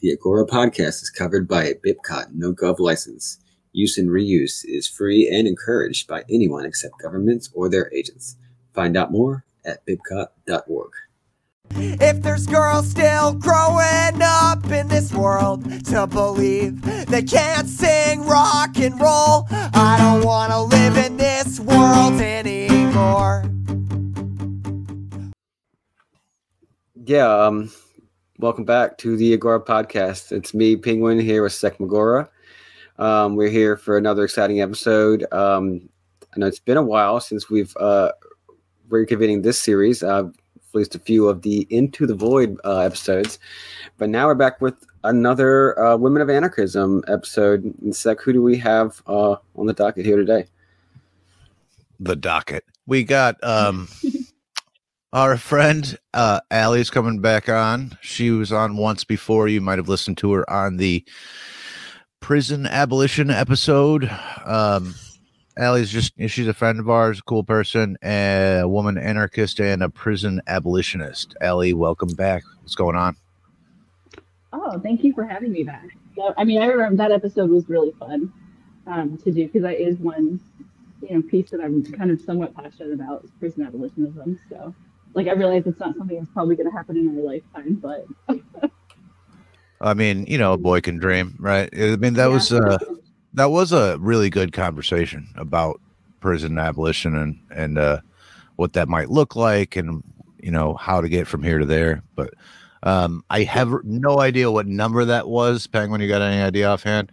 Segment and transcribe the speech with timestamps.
[0.00, 3.38] The Agora podcast is covered by a BIPCOT no gov license.
[3.72, 8.36] Use and reuse is free and encouraged by anyone except governments or their agents.
[8.72, 10.92] Find out more at bipcot.org.
[11.74, 18.78] If there's girls still growing up in this world to believe they can't sing rock
[18.78, 23.44] and roll, I don't want to live in this world anymore.
[27.04, 27.72] Yeah, um,
[28.38, 30.30] welcome back to the Agora podcast.
[30.30, 32.28] It's me, Penguin, here with Sek Magora.
[32.96, 35.26] Um, we're here for another exciting episode.
[35.32, 35.88] Um,
[36.34, 38.12] I know it's been a while since we've uh,
[38.90, 40.04] reconvening this series.
[40.04, 40.30] Uh,
[40.72, 43.40] released a few of the Into the Void uh, episodes,
[43.96, 47.64] but now we're back with another uh, Women of Anarchism episode.
[47.82, 50.44] And Sek, who do we have uh, on the docket here today?
[51.98, 52.64] The docket.
[52.86, 53.88] We got um,
[55.12, 57.96] our friend uh, Ali's coming back on.
[58.02, 59.48] She was on once before.
[59.48, 61.04] You might have listened to her on the
[62.20, 64.10] prison abolition episode.
[64.44, 64.94] Um,
[65.58, 70.40] Ali's just she's a friend of ours, cool person, a woman anarchist and a prison
[70.46, 71.34] abolitionist.
[71.42, 72.44] Ali, welcome back.
[72.60, 73.16] What's going on?
[74.52, 75.88] Oh, thank you for having me back.
[76.36, 78.32] I mean, I remember that episode was really fun
[78.86, 80.40] um, to do because that is one,
[81.02, 84.38] you know, piece that I'm kind of somewhat passionate about is prison abolitionism.
[84.48, 84.74] So,
[85.14, 88.06] like, I realize it's not something that's probably going to happen in our lifetime, but.
[89.80, 91.68] I mean, you know, a boy can dream, right?
[91.72, 92.26] I mean, that yeah.
[92.26, 92.78] was uh,
[93.34, 95.80] that was a really good conversation about
[96.20, 98.00] prison abolition and and uh,
[98.56, 100.02] what that might look like, and
[100.42, 102.02] you know how to get from here to there.
[102.16, 102.34] But
[102.82, 105.66] um, I have no idea what number that was.
[105.66, 107.12] Penguin, you got any idea offhand?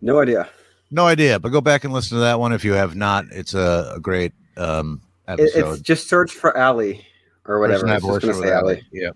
[0.00, 0.48] No idea.
[0.90, 1.38] No idea.
[1.38, 3.24] But go back and listen to that one if you have not.
[3.32, 5.72] It's a, a great um, episode.
[5.72, 7.06] It's just search for Ali
[7.46, 7.88] or whatever.
[7.88, 8.82] I was just say Ali.
[8.92, 9.10] Yeah.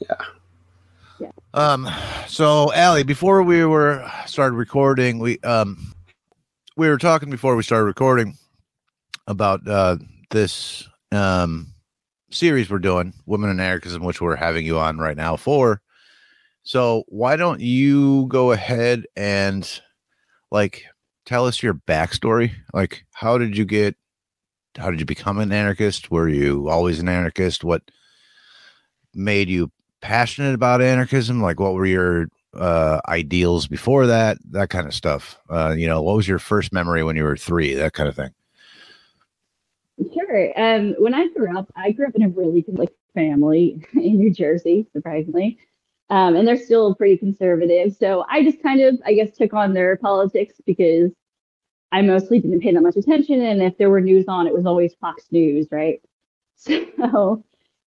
[0.00, 1.28] Yeah.
[1.54, 1.88] Um,
[2.26, 5.94] so Ali, before we were started recording, we um
[6.76, 8.36] we were talking before we started recording
[9.26, 9.96] about uh
[10.30, 11.68] this um
[12.30, 15.80] series we're doing, Women in Anarchism, which we're having you on right now for.
[16.64, 19.68] So why don't you go ahead and
[20.50, 20.84] like
[21.26, 22.52] tell us your backstory?
[22.72, 23.96] Like how did you get
[24.76, 26.10] how did you become an anarchist?
[26.10, 27.64] Were you always an anarchist?
[27.64, 27.82] What
[29.14, 31.42] made you passionate about anarchism?
[31.42, 34.38] Like, what were your uh, ideals before that?
[34.50, 35.38] That kind of stuff.
[35.48, 37.74] Uh, you know, what was your first memory when you were three?
[37.74, 38.30] That kind of thing.
[40.12, 40.60] Sure.
[40.60, 44.32] Um, when I grew up, I grew up in a really like family in New
[44.32, 45.58] Jersey, surprisingly.
[46.10, 47.96] Um, and they're still pretty conservative.
[47.96, 51.10] So I just kind of, I guess, took on their politics because
[51.92, 53.42] I mostly didn't pay that much attention.
[53.42, 56.00] And if there were news on, it was always Fox News, right?
[56.64, 57.44] So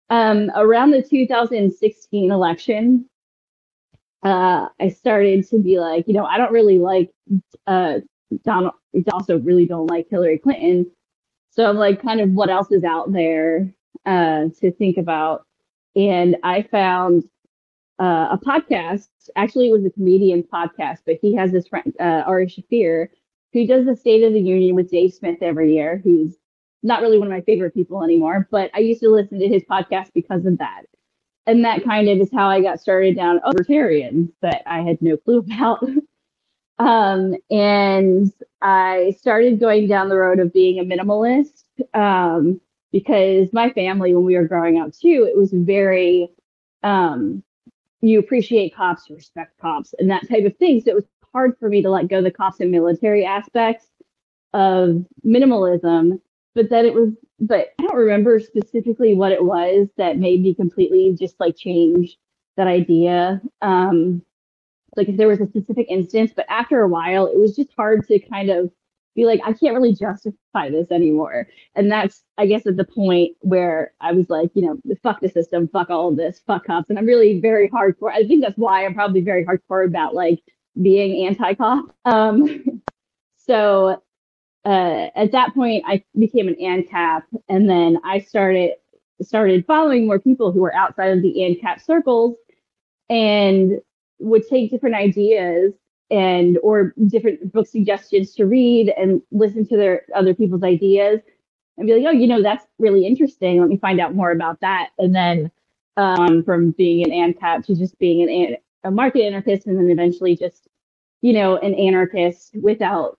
[0.09, 3.05] um, around the 2016 election,
[4.23, 7.11] uh, I started to be like, you know, I don't really like
[7.67, 7.99] uh,
[8.43, 8.73] Donald.
[9.11, 10.89] Also really don't like Hillary Clinton.
[11.49, 13.73] So I'm like, kind of, what else is out there
[14.05, 15.45] uh, to think about?
[15.95, 17.23] And I found
[17.99, 19.07] uh, a podcast.
[19.35, 23.09] Actually, it was a comedian's podcast, but he has this friend, uh, Ari Shaffir,
[23.53, 26.35] who does the State of the Union with Dave Smith every year, who's
[26.83, 29.63] not really one of my favorite people anymore, but I used to listen to his
[29.63, 30.83] podcast because of that.
[31.45, 35.17] And that kind of is how I got started down libertarian that I had no
[35.17, 35.83] clue about.
[36.79, 38.31] um, and
[38.61, 41.63] I started going down the road of being a minarchist
[41.93, 46.29] um, because my family, when we were growing up too, it was very,
[46.83, 47.43] um,
[48.01, 50.81] you appreciate cops, you respect cops, and that type of thing.
[50.81, 53.87] So it was hard for me to let go the cops and military aspects
[54.53, 56.19] of minarchism
[56.53, 57.09] but that it was
[57.39, 62.17] but I don't remember specifically what it was that made me completely just like change
[62.55, 63.41] that idea.
[63.61, 64.21] Um,
[64.95, 68.07] like if there was a specific instance, but after a while, it was just hard
[68.07, 68.69] to kind of
[69.15, 71.47] be like, I can't really justify this anymore.
[71.75, 75.29] And that's, I guess, at the point where I was like, you know, fuck the
[75.29, 76.89] system, fuck all of this, fuck cops.
[76.89, 78.11] And I'm really very hardcore.
[78.13, 80.39] I think that's why I'm probably very hardcore about like
[80.79, 81.95] being anti cop.
[82.05, 82.81] Um,
[83.37, 84.01] so
[84.65, 88.71] uh, at that point, I became an ANCAP, and then I started
[89.21, 92.35] started following more people who were outside of the ANCAP circles,
[93.09, 93.79] and
[94.19, 95.73] would take different ideas
[96.11, 101.21] and or different book suggestions to read and listen to their other people's ideas
[101.77, 103.59] and be like, oh, you know, that's really interesting.
[103.59, 104.89] Let me find out more about that.
[104.99, 105.51] And then
[105.97, 110.35] um, from being an ANCAP to just being an a market anarchist, and then eventually
[110.35, 110.67] just
[111.21, 113.17] you know an anarchist without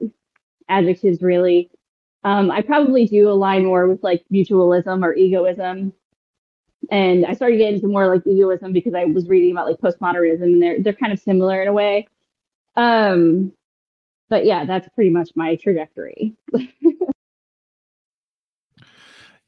[0.69, 1.70] adjectives really.
[2.25, 5.93] Um, I probably do align more with like mutualism or egoism
[6.91, 10.43] and I started getting into more like egoism because I was reading about like postmodernism,
[10.43, 12.06] and they're they're kind of similar in a way.
[12.76, 13.53] Um,
[14.29, 16.35] but yeah, that's pretty much my trajectory.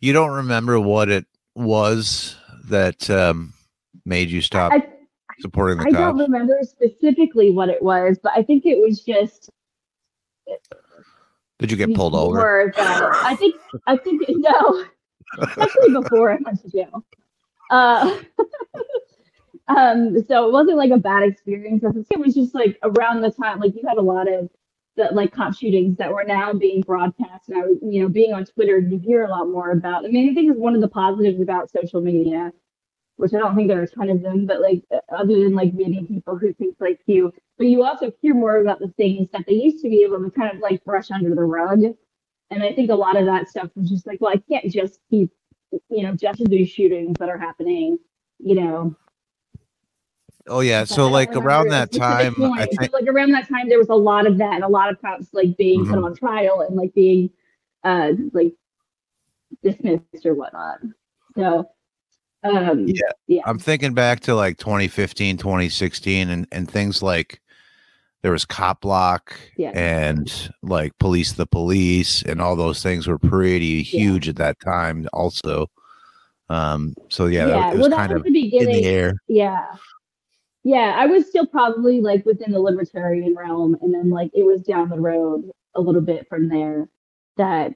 [0.01, 2.37] you don't remember what it was
[2.67, 3.55] that um,
[4.05, 4.87] made you stop I,
[5.41, 5.97] supporting the I cops?
[5.97, 9.51] don't remember specifically what it was, but I think it was just
[11.59, 12.37] Did you get pulled over?
[12.39, 14.85] more that I think I think no,
[15.41, 17.05] actually before I went to jail.
[17.71, 18.19] Uh,
[19.69, 21.83] um, so it wasn't like a bad experience.
[22.11, 24.51] It was just like around the time, like you had a lot of
[24.97, 28.33] the like cop shootings that were now being broadcast, and I was, you know, being
[28.33, 30.05] on Twitter, you hear a lot more about.
[30.05, 32.53] I mean, I think it's one of the positives about social media,
[33.17, 34.83] which I don't think there are a ton of them, but like
[35.17, 38.81] other than like meeting people who think like you, but you also hear more about
[38.81, 41.45] the things that they used to be able to kind of like brush under the
[41.45, 41.83] rug.
[42.51, 45.01] And I think a lot of that stuff was just like, well, I can't just
[45.11, 45.31] keep,
[45.89, 47.99] you know, just these shootings that are happening,
[48.39, 48.95] you know.
[50.47, 50.81] Oh yeah.
[50.81, 53.95] I So like around that time, I think like around that time there was a
[53.95, 56.05] lot of that and a lot of cops like being put Mhm.
[56.05, 57.31] on trial and like being
[57.85, 58.53] uh like
[59.63, 60.81] dismissed or whatnot.
[61.37, 61.69] So
[62.45, 63.01] um Yeah.
[63.27, 63.43] yeah.
[63.47, 67.41] I'm thinking back to like 2015, 2016, and and things like
[68.23, 69.71] there was cop block Yeah.
[69.75, 75.07] and like police the police and all those things were pretty huge at that time
[75.13, 75.67] also
[76.49, 78.83] um so yeah, yeah, it was well that kind was of the in beginning.
[78.83, 79.67] the air Yeah.
[80.67, 84.63] Yeah, I was still probably like within the libertarian realm, and then like it was
[84.63, 86.89] down the road a little bit from there
[87.37, 87.75] that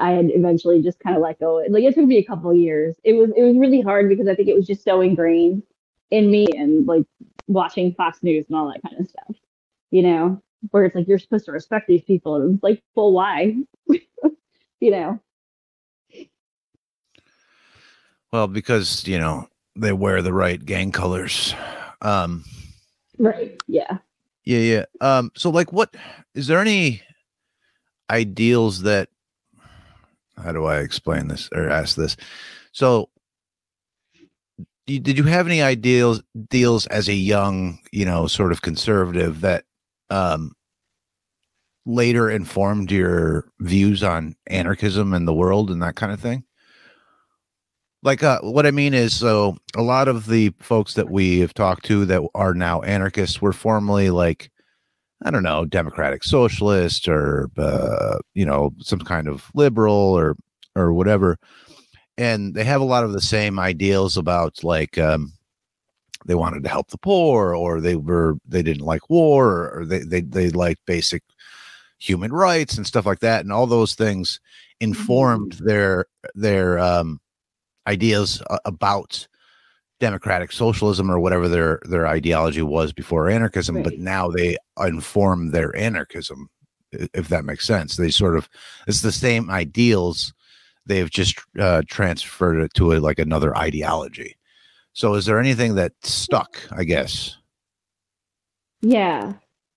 [0.00, 1.64] I had eventually just kind of let go.
[1.68, 2.96] Like it took me a couple of years.
[3.04, 5.62] It was it was really hard because I think it was just so ingrained
[6.10, 7.04] in me and like
[7.46, 9.36] watching Fox News and all that kind of stuff.
[9.90, 13.12] You know, where it's like you're supposed to respect these people, and it's like, well,
[13.12, 13.56] why?
[14.80, 15.20] you know.
[18.32, 19.46] well because you know
[19.76, 21.54] they wear the right gang colors
[22.00, 22.42] um
[23.18, 23.60] Right.
[23.68, 23.98] Yeah.
[24.44, 24.84] Yeah, yeah.
[25.00, 25.96] Um, so like what
[26.34, 27.02] is there any
[28.10, 29.08] ideals that
[30.42, 32.16] how do I explain this or ask this?
[32.72, 33.08] So
[34.86, 39.64] did you have any ideals deals as a young, you know, sort of conservative that
[40.10, 40.52] um
[41.84, 46.44] later informed your views on anarchism and the world and that kind of thing?
[48.04, 51.54] Like uh, what I mean is, so a lot of the folks that we have
[51.54, 54.50] talked to that are now anarchists were formerly like,
[55.24, 60.36] I don't know, democratic socialist or uh, you know some kind of liberal or
[60.74, 61.38] or whatever,
[62.18, 65.32] and they have a lot of the same ideals about like um,
[66.26, 70.00] they wanted to help the poor or they were they didn't like war or they
[70.00, 71.22] they they liked basic
[71.98, 74.40] human rights and stuff like that, and all those things
[74.80, 77.20] informed their their um,
[77.86, 79.26] ideas a- about
[80.02, 85.74] democratic socialism or whatever their their ideology was before anarchism but now they inform their
[85.76, 86.50] anarchism
[86.92, 87.96] if that makes sense.
[87.96, 88.48] They sort of
[88.86, 90.32] it's the same ideals
[90.86, 94.36] they've just uh, transferred it to a, like another ideology.
[94.92, 97.36] So is there anything that stuck i guess?
[98.82, 99.34] Yeah.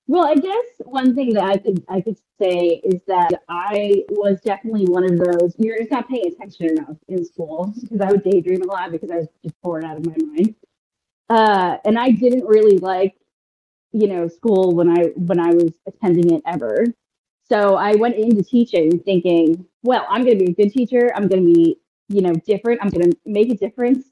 [0.08, 4.40] Well, I guess one thing that I could I could say is that I was
[4.42, 5.56] definitely one of those.
[5.58, 9.10] You're just not paying attention enough in school because I would daydream a lot because
[9.10, 10.56] I was just bored out of my mind.
[11.30, 13.16] Uh, and I didn't really like,
[13.94, 16.86] you know, school when I when I was attending it ever.
[17.50, 21.12] So I went into teaching thinking, well, I'm going to be a good teacher.
[21.16, 21.80] I'm going to be,
[22.10, 22.82] you know, different.
[22.84, 24.06] I'm going to make a difference.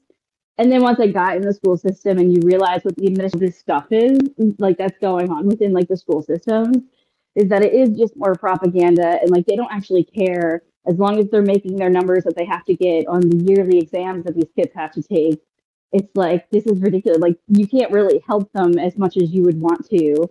[0.56, 3.54] And then once I got in the school system and you realize what the administrative
[3.54, 4.18] stuff is,
[4.58, 6.76] like that's going on within like the school systems,
[7.34, 11.18] is that it is just more propaganda and like they don't actually care as long
[11.18, 14.34] as they're making their numbers that they have to get on the yearly exams that
[14.34, 15.42] these kids have to take.
[15.92, 17.20] It's like this is ridiculous.
[17.20, 20.28] Like you can't really help them as much as you would want to.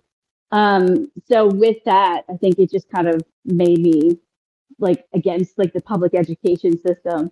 [0.51, 4.19] Um, so with that, I think it just kind of made me
[4.79, 7.31] like against like the public education system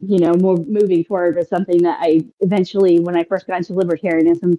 [0.00, 3.72] you know, more moving forward was something that I eventually, when I first got into
[3.72, 4.58] libertarianism,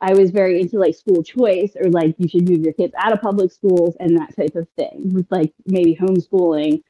[0.00, 3.12] I was very into like school choice or like you should move your kids out
[3.12, 6.82] of public schools and that type of thing with like maybe homeschooling,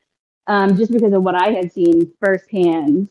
[0.46, 3.08] um, just because of what I had seen firsthand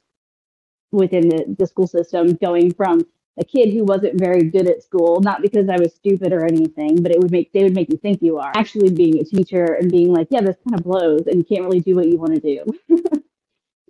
[0.91, 3.01] within the, the school system going from
[3.39, 7.01] a kid who wasn't very good at school, not because I was stupid or anything,
[7.01, 9.63] but it would make they would make you think you are actually being a teacher
[9.63, 12.17] and being like, yeah, this kind of blows and you can't really do what you
[12.17, 12.65] want to do.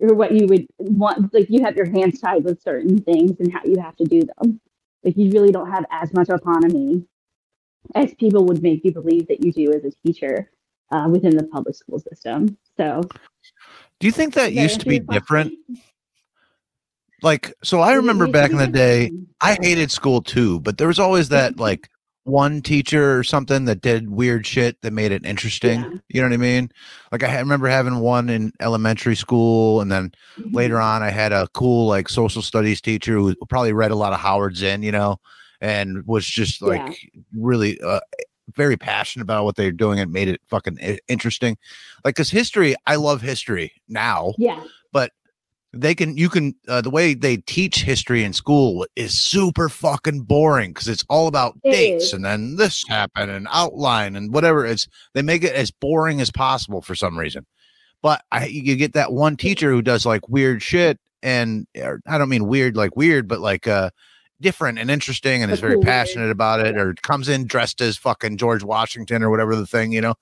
[0.04, 3.52] or what you would want like you have your hands tied with certain things and
[3.52, 4.60] how you have to do them.
[5.04, 7.06] Like you really don't have as much autonomy
[7.96, 10.52] as people would make you believe that you do as a teacher
[10.92, 12.58] uh, within the public school system.
[12.78, 13.02] So
[14.00, 15.54] do you think that used to be different?
[17.22, 21.00] Like so i remember back in the day i hated school too but there was
[21.00, 21.90] always that like
[22.26, 25.98] one teacher or something that did weird shit that made it interesting Yeah.
[26.10, 26.72] you know what i mean
[27.12, 30.56] like i remember having one in elementary school and then Mm-hmm.
[30.56, 34.14] later on i had a cool like social studies teacher who probably read a lot
[34.14, 35.18] of howard zinn you know
[35.62, 37.22] and was just like Yeah.
[37.38, 38.00] really uh,
[38.56, 40.78] very passionate about what they're doing and made it fucking
[41.08, 41.58] interesting
[42.06, 44.64] like because history i love history now Yeah.
[45.74, 50.22] They can you can uh, the way they teach history in school is super fucking
[50.22, 52.14] boring because it's all about It dates is.
[52.14, 56.30] and then this happened and outline and whatever it's they make it as boring as
[56.32, 57.46] possible for some reason
[58.04, 62.18] but I, you get that one teacher who does like weird shit and or, i
[62.20, 63.90] don't mean weird like weird but like uh
[64.42, 65.88] different and interesting and A is very weird.
[65.88, 69.92] passionate about it or comes in dressed as fucking george washington or whatever the thing
[69.92, 70.14] you know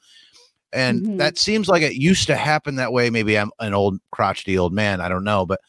[0.74, 1.18] and Mhm.
[1.18, 4.74] that seems like it used to happen that way maybe i'm an old crotchety old
[4.74, 5.60] man i don't know but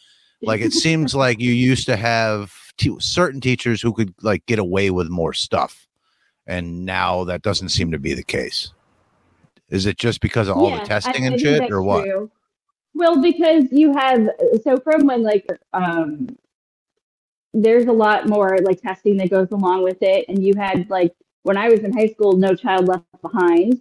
[0.42, 4.58] like it seems like you used to have t- certain teachers who could like get
[4.58, 5.86] away with more stuff
[6.46, 8.72] and now that doesn't seem to be the case
[9.70, 12.04] is it just because of all Yeah, the testing I and think shit or what
[12.04, 12.30] true.
[12.94, 14.28] Well, because you have
[14.62, 16.28] so from when like um
[17.54, 21.14] there's a lot more like testing that goes along with it and you had like
[21.42, 23.80] when I was in high school no child left behind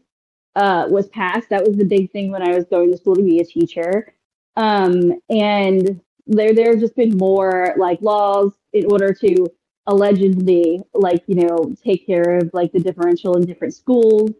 [0.55, 1.49] uh was passed.
[1.49, 4.13] That was the big thing when I was going to school to be a teacher.
[4.57, 9.47] Um and there there's just been more like laws in order to
[9.87, 14.31] allegedly like you know take care of like the differential in different schools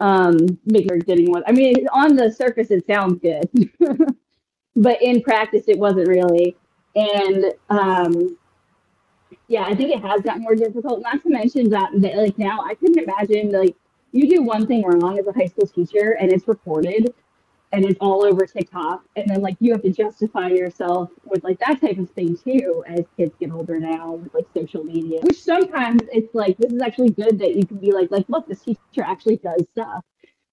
[0.00, 1.42] um make her getting one.
[1.46, 3.48] I mean on the surface it sounds good
[4.76, 6.56] but in practice it wasn't really.
[6.96, 8.36] And um
[9.48, 11.00] yeah i think it has gotten more difficult.
[11.02, 13.76] Not to mention that, that like now i couldn't imagine like
[14.12, 17.12] you do one thing wrong as a high school teacher and it's reported
[17.72, 21.58] and it's all over tiktok and then like you have to justify yourself with like
[21.58, 25.42] that type of thing too as kids get older now with like social media which
[25.42, 28.60] sometimes it's like this is actually good that you can be like like look this
[28.60, 30.04] teacher actually does stuff.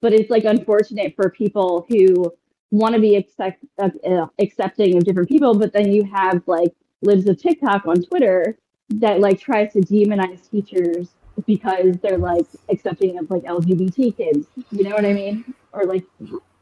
[0.01, 2.31] But it's like unfortunate for people who
[2.71, 3.51] want to be uh,
[3.81, 8.57] uh, accepting of different people but then you have like lives of tiktok on twitter
[8.89, 11.09] that like tries to demonize teachers
[11.45, 14.47] because they're like accepting of like lgbt kids.
[14.71, 15.53] You know what i mean?
[15.71, 16.05] Or like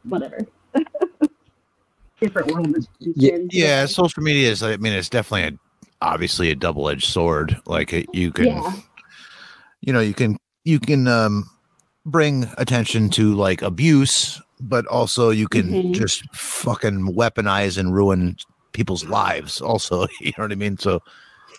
[0.04, 0.46] whatever.
[2.20, 7.06] Different world Yeah, yeah social media is i mean it's definitely a, obviously a double-edged
[7.06, 7.56] sword.
[7.66, 8.72] Like it, you can yeah.
[9.80, 11.48] you know you can you can um
[12.06, 15.92] bring attention to like abuse but also you can Mhm.
[15.94, 18.36] just fucking weaponize and ruin
[18.72, 20.06] people's lives also.
[20.20, 20.76] You know what i mean?
[20.78, 21.00] So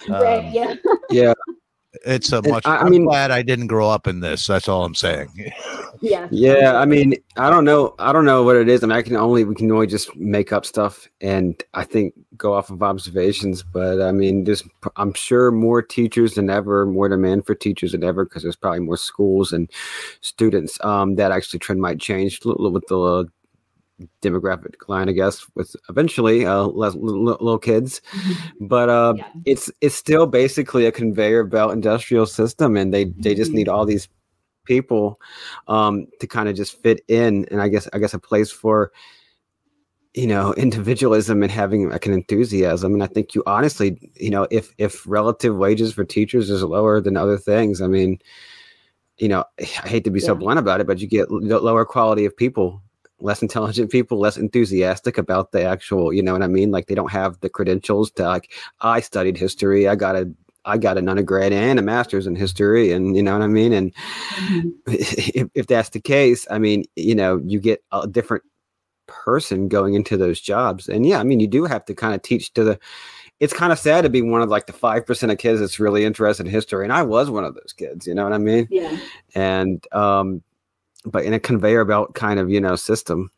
[0.09, 0.75] right um, yeah.
[1.09, 1.33] Yeah,
[2.05, 4.46] it's a much I- I I, am mean- glad i didn't grow up in this
[4.48, 5.29] that's all i'm saying
[6.01, 6.77] yeah yeah.
[6.77, 7.93] I mean, I don't know.
[8.00, 8.84] I don't know what it is.
[8.84, 12.13] I mean, I can only we can only just make up stuff, and I think
[12.38, 13.63] go off of observations.
[13.63, 14.63] But I mean, there's
[14.96, 18.79] I'm sure more teachers than ever, more demand for teachers than ever, because there's probably
[18.79, 19.69] more schools and
[20.22, 20.81] students.
[20.86, 23.24] Um, that actually trend might change a little with the uh,
[24.22, 28.01] demographic decline, I guess, with eventually uh, less little, little kids.
[28.62, 29.24] But uh, Yeah.
[29.46, 33.56] it's it's still basically a conveyor belt industrial system, and they they just Mhm.
[33.56, 34.08] need all these
[34.65, 35.20] people
[35.68, 38.91] um, to kind of just fit in, and I guess I guess a place for
[40.13, 42.94] you know individualism and having like an enthusiasm.
[42.94, 47.00] And I think you honestly, you know, if if relative wages for teachers is lower
[47.01, 48.20] than other things, I mean,
[49.18, 51.86] you know, I hate to be so blunt about it, but you get l- lower
[51.86, 52.82] quality of people
[53.21, 56.71] less intelligent people less enthusiastic about the actual you know what i mean?
[56.71, 60.31] Like they don't have the credentials to like i studied history i got a
[60.65, 63.73] i got an undergrad and a master's in history and you know what i mean?
[63.73, 63.93] And
[64.35, 64.71] Mhm.
[64.88, 68.43] if, if that's the case i mean you know you get a different
[69.07, 70.88] person going into those jobs.
[70.88, 72.79] And yeah i mean you do have to kind of teach to the
[73.39, 76.03] it's kind of sad to be one of like the 5% of kids that's really
[76.03, 78.67] interested in history and i was one of those kids you know what i mean?
[78.69, 78.97] Yeah.
[79.35, 80.43] And um
[81.06, 83.29] but in a conveyor belt kind of you know system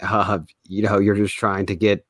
[0.00, 2.04] uh you know you're just trying to get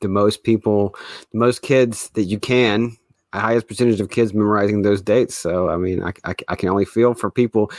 [0.00, 0.94] the most people
[1.32, 2.96] the most kids that you can
[3.32, 6.86] highest percentage of kids memorizing those dates so i mean i, I, I can only
[6.86, 7.70] feel for people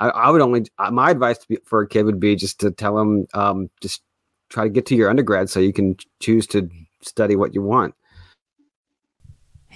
[0.00, 2.72] i, I would only uh, my advice be, for a kid would be just to
[2.72, 4.02] tell them um just
[4.48, 6.68] try to get to your undergrad so you can choose to
[7.00, 7.94] study what you want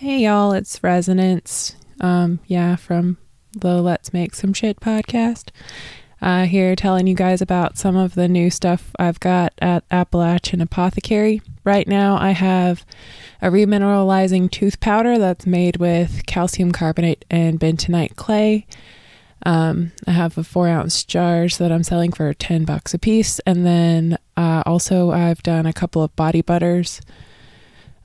[0.00, 1.74] Hey y'all, it's Resonance.
[2.00, 3.18] Um, yeah, from
[3.50, 5.48] the Let's Make Some Shit podcast.
[6.20, 10.60] Uh, here telling you guys about some of the new stuff I've got at Appalachian
[10.60, 11.42] Apothecary.
[11.62, 12.84] Right now, I have
[13.40, 18.66] a remineralizing tooth powder that's made with calcium carbonate and bentonite clay.
[19.46, 23.38] Um, I have a four ounce jars that I'm selling for 10 bucks a piece.
[23.40, 27.00] And then uh, also, I've done a couple of body butters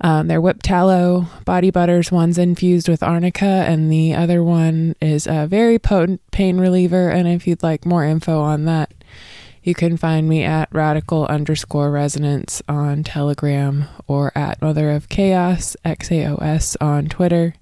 [0.01, 2.11] Um, they're whipped tallow body butters.
[2.11, 7.09] One's infused with arnica, and the other one is a very potent pain reliever.
[7.09, 8.93] And if you'd like more info on that,
[9.63, 15.77] you can find me at radical underscore resonance on Telegram or at Mother of Chaos,
[15.85, 17.53] XAOS on Twitter.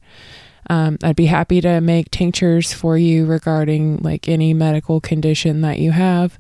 [0.67, 5.79] Um, I'd be happy to make tinctures for you regarding like any medical condition that
[5.79, 6.39] you have.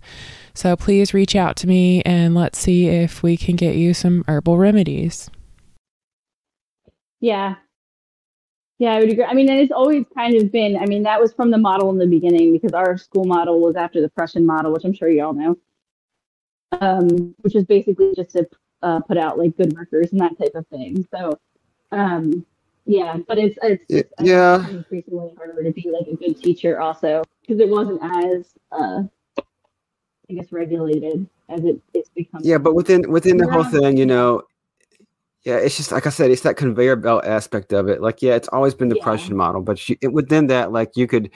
[0.53, 4.23] So please reach out to me and let's see if we can get you some
[4.27, 5.29] herbal remedies.
[7.21, 7.55] Yeah.
[8.79, 9.23] Yeah, I would agree.
[9.23, 11.91] I mean, and it's always kind of been, I mean, that was from the model
[11.91, 15.07] in the beginning because our school model was after the Prussian model, which I'm sure
[15.07, 15.55] you all know,
[16.81, 18.49] um, which is basically just to
[18.81, 21.07] uh, put out like good workers and that type of thing.
[21.11, 21.39] So,
[21.91, 22.43] um,
[22.85, 24.63] yeah, but it's, it's I yeah.
[24.63, 29.03] it's increasingly harder to be like a good teacher also because it wasn't as, uh,
[29.37, 32.41] I guess, regulated as it, it's become.
[32.43, 34.41] Yeah, but within within the whole thing, you know,
[35.43, 38.01] yeah, it's just like I said, it's that conveyor belt aspect of it.
[38.01, 39.03] Like, yeah, it's always been the Yeah.
[39.03, 41.31] Prussian model, but you, it, within that, like, you could,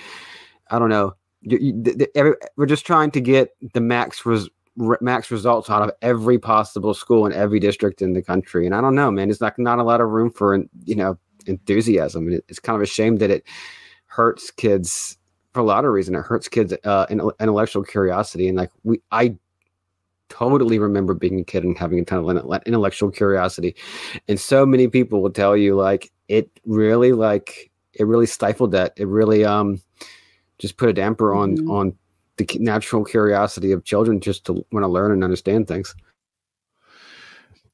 [0.69, 4.25] I don't know, you, you, the, the, every, we're just trying to get the max
[4.25, 8.65] res, re, max results out of every possible school in every district in the country,
[8.65, 11.17] and I don't know, man, it's like not a lot of room for you know
[11.47, 12.27] enthusiasm.
[12.27, 13.43] And it, it's kind of a shame that it
[14.07, 15.17] hurts kids
[15.53, 16.15] for a lot of reason.
[16.15, 19.35] It hurts kids' uh, intellectual curiosity, and like we, I
[20.29, 23.75] totally remember being a kid and having a ton of intellectual curiosity
[24.27, 28.93] and so many people will tell you like it really like it really stifled that
[28.97, 29.79] it really um
[30.57, 31.69] just put a damper on Mhm.
[31.69, 31.93] on
[32.37, 35.95] the natural curiosity of children just to want to learn and understand things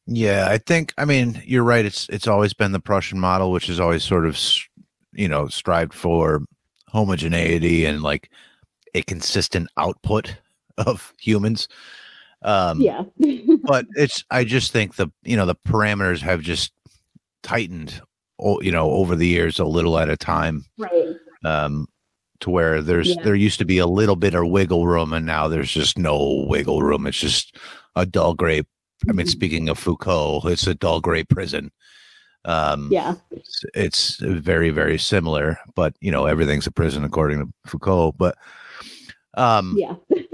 [0.08, 1.86] Yeah, I think I mean you're right.
[1.86, 4.38] It's it's always been the Prussian model, which is always sort of
[5.14, 6.42] you know strived for
[6.88, 8.30] homogeneity and like
[8.94, 10.36] a consistent output
[10.78, 11.68] of humans.
[12.44, 13.04] Um, yeah.
[13.64, 16.72] but it's I just think the you know the parameters have just
[17.44, 18.02] tightened,
[18.62, 20.66] you know, over the years a little at a time.
[20.78, 21.16] right.
[21.44, 21.88] Um,
[22.42, 23.22] to where there's Yeah.
[23.24, 26.46] there used to be a little bit of wiggle room, and now there's just no
[26.48, 27.06] wiggle room.
[27.06, 27.58] It's just
[27.96, 28.64] a dull gray
[29.10, 29.30] I mean, Mhm.
[29.32, 31.72] speaking of Foucault, it's a dull gray prison.
[32.46, 33.16] Um, Yeah.
[33.32, 38.14] it's, it's very, very similar, but you know, everything's a prison according to Foucault.
[38.20, 38.36] But,
[39.36, 39.96] um, Yeah.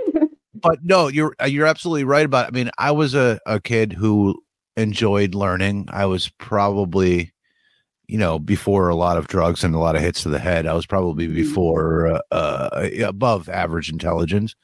[0.62, 2.46] but no, you're uh, you're absolutely right about.
[2.48, 2.50] It.
[2.50, 4.42] I mean, I was a a kid who
[4.78, 5.88] enjoyed learning.
[5.92, 7.34] I was probably,
[8.08, 10.68] you know, before a lot of drugs and a lot of hits to the head.
[10.68, 11.36] I was probably Mhm.
[11.36, 14.56] before uh, uh, above average intelligence,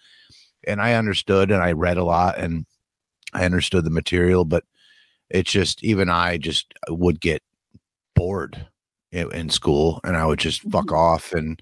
[0.68, 2.66] and I understood and I read a lot and
[3.34, 4.64] I understood the material, but
[5.30, 7.44] it's just even I just would get
[8.16, 8.68] bored
[9.12, 10.98] in, in school, and I would just fuck Mhm.
[10.98, 11.62] off and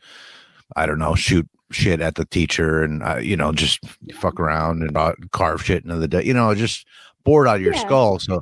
[0.76, 3.80] I don't know shoot shit at the teacher and uh, you know just
[4.14, 6.86] fuck around and uh, carve shit into the day, you know, just
[7.24, 7.82] bored out of your Yeah.
[7.82, 8.20] skull.
[8.20, 8.42] So,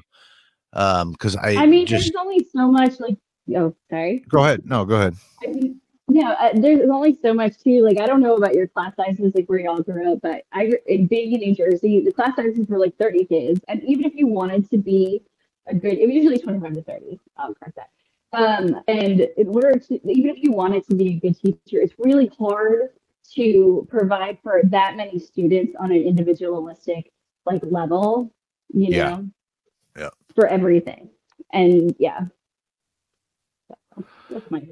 [0.73, 3.17] um, because I, I mean, just there's only so much like.
[3.55, 4.23] Oh, sorry.
[4.29, 4.61] go ahead.
[4.65, 5.15] No, go ahead.
[5.43, 7.81] I mean, no, uh, there's only so much too.
[7.83, 10.71] Like, I don't know about your class sizes, like where y'all grew up, but I,
[10.85, 14.13] in being in New Jersey, the class sizes were like 30 kids, and even if
[14.15, 15.23] you wanted to be
[15.67, 17.19] a good, it was usually 25 to 30.
[17.37, 17.89] I'll correct that.
[18.31, 21.93] Um, and in order to, even if you wanted to be a good teacher, it's
[21.97, 22.89] really hard
[23.35, 27.11] to provide for that many students on an individualistic
[27.45, 28.33] like level.
[28.73, 29.09] You Yeah.
[29.09, 29.29] know,
[29.97, 30.09] Yeah.
[30.35, 31.09] for everything,
[31.53, 32.25] and yeah.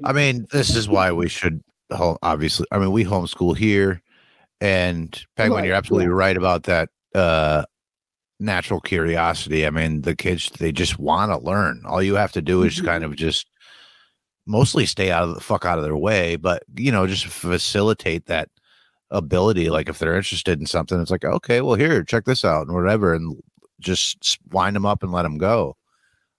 [0.04, 2.16] I mean, this is why we should home.
[2.22, 4.00] Obviously, I mean, we homeschool here,
[4.60, 6.12] and Penguin, you're absolutely yeah.
[6.14, 6.90] right about that.
[7.14, 7.64] Uh,
[8.40, 9.66] natural curiosity.
[9.66, 11.82] I mean, the kids they just want to learn.
[11.84, 12.84] All you have to do is Mhm.
[12.84, 13.46] kind of just
[14.48, 18.26] mostly stay out of the fuck out of their way, but you know, just facilitate
[18.26, 18.48] that
[19.10, 19.70] ability.
[19.70, 22.74] Like if they're interested in something, it's like, okay, well, here, check this out, and
[22.74, 23.40] whatever, and
[23.78, 25.76] just wind them up and let them go.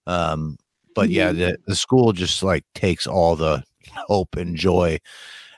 [0.06, 0.58] Um,
[0.94, 3.62] but yeah, the, the school just like takes all the
[3.94, 4.98] hope and joy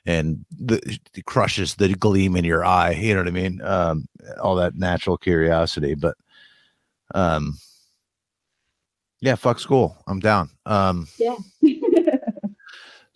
[0.05, 2.93] and the crushes the gleam in your eye.
[2.93, 3.61] You know what I mean?
[3.63, 4.07] Um,
[4.43, 6.17] all that natural curiosity, but
[7.15, 7.57] um,
[9.21, 9.97] yeah, fuck school.
[10.07, 10.51] I'm down.
[10.67, 11.37] Um, Yeah.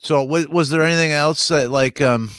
[0.07, 2.31] so was was there anything else that like um,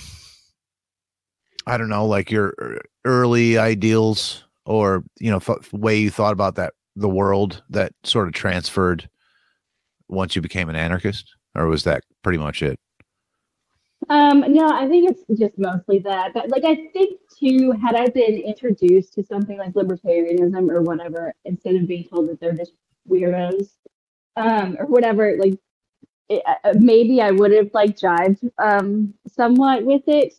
[1.65, 6.31] I don't know, like your er- early ideals or you know f- way you thought
[6.31, 9.09] about that the world that sort of transferred
[10.07, 12.79] once you became an anarchist, or was that pretty much it?
[14.09, 16.33] Um, no, I think it's just mostly that.
[16.33, 21.33] But like I think too, had I been introduced to something like libertarianism or whatever,
[21.43, 22.71] instead of being told that they're just
[23.09, 23.71] weirdos,
[24.37, 25.59] um, or whatever, like
[26.29, 30.33] it, uh, maybe I would have like jived um somewhat with it.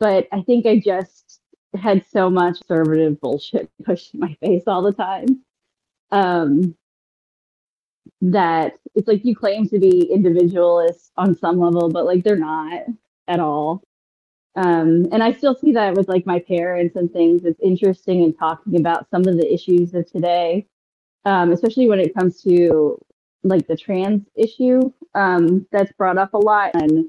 [0.00, 1.40] But I think I just
[1.80, 5.42] had so much conservative bullshit pushed in my face all the time.
[6.12, 6.76] Um
[8.22, 12.84] that it's like you claim to be individualist on some level, but like they're not
[13.28, 13.82] at all.
[14.56, 17.44] Um, and I still see that with like my parents and things.
[17.44, 20.66] It's interesting in talking about some of the issues of today,
[21.24, 22.98] um, especially when it comes to
[23.44, 27.06] like the trans issue um, that's brought up a lot and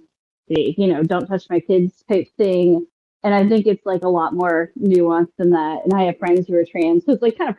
[0.47, 2.85] the you know don't touch my kids type thing.
[3.25, 5.83] And I think it's like a lot more nuanced than that.
[5.85, 7.55] And I have friends who are trans, so it's like kind of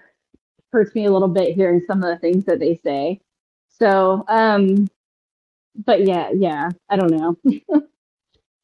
[0.73, 3.21] hurts me a little bit hearing some of the things that they say.
[3.79, 4.89] So, um,
[5.87, 7.37] but yeah, yeah, I don't know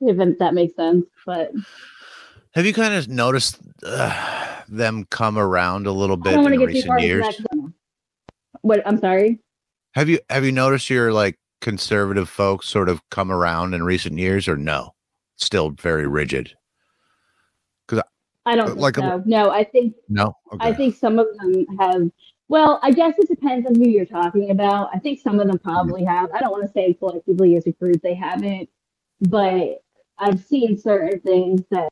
[0.01, 1.07] if that makes sense.
[1.25, 1.53] But
[2.53, 6.55] have you kind of noticed uh, them come around a little bit I don't want
[6.55, 7.27] in to get too far recent years?
[7.27, 7.75] that 'cause I'm-
[8.63, 9.39] What I'm sorry.
[9.95, 14.19] Have you have you noticed your like conservative folks sort of come around in recent
[14.19, 14.95] years, or no?
[15.37, 16.53] Still very rigid.
[17.87, 18.03] Because
[18.47, 19.23] I don't Uh, think like a- so.
[19.27, 22.11] no, I think No, I think some of them have.
[22.49, 24.91] Well, I guess it depends on who you're talking about.
[24.93, 26.31] I think some of them probably have.
[26.33, 28.69] I don't want to say collectively as a group they haven't,
[29.21, 29.83] but
[30.19, 31.89] I've seen certain things that,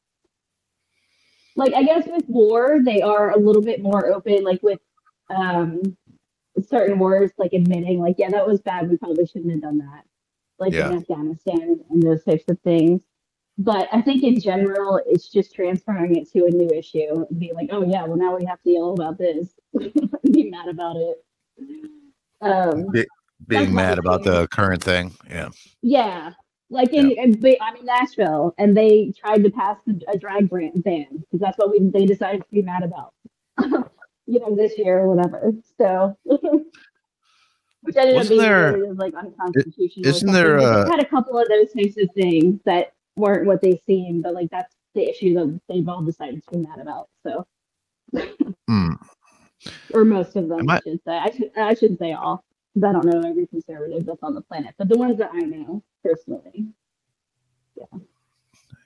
[1.57, 4.43] like I guess with war, they are a little bit more open.
[4.45, 4.81] Like with
[5.31, 5.97] um,
[6.63, 8.89] certain wars, like admitting, like yeah, that was bad.
[8.91, 10.05] We probably shouldn't have done that.
[10.59, 10.91] Like Yeah.
[10.91, 13.03] in Afghanistan and those types of things.
[13.61, 17.55] But I think in general, it's just transferring it to a new issue and being
[17.55, 19.49] like, oh yeah, well now we have to yell about this,
[20.33, 21.25] be mad about it.
[22.41, 23.07] Um, Be-
[23.47, 25.15] being mad about the current thing.
[25.29, 25.49] Yeah.
[25.83, 26.33] yeah,
[26.71, 30.83] like in, in I'm in Nashville, and they tried to pass the, a drag brand
[30.85, 33.15] ban because that's what we they decided to be mad about.
[34.29, 35.53] you know, this year or whatever.
[35.79, 40.07] So, which ended Wasn't up being there- like unconstitutional.
[40.07, 40.59] isn't there.
[40.61, 44.35] Uh, had a couple of those types of things that weren't what they seemed, but
[44.35, 47.09] like that's the issue that they've all decided to be mad about.
[47.25, 47.47] So,
[48.69, 48.93] Hmm.
[49.95, 51.17] or most of them, I, I- should say.
[51.17, 54.43] I should I should say all because I don't know every conservative that's on the
[54.43, 56.67] planet, but the ones that I know personally.
[57.77, 57.99] Yeah.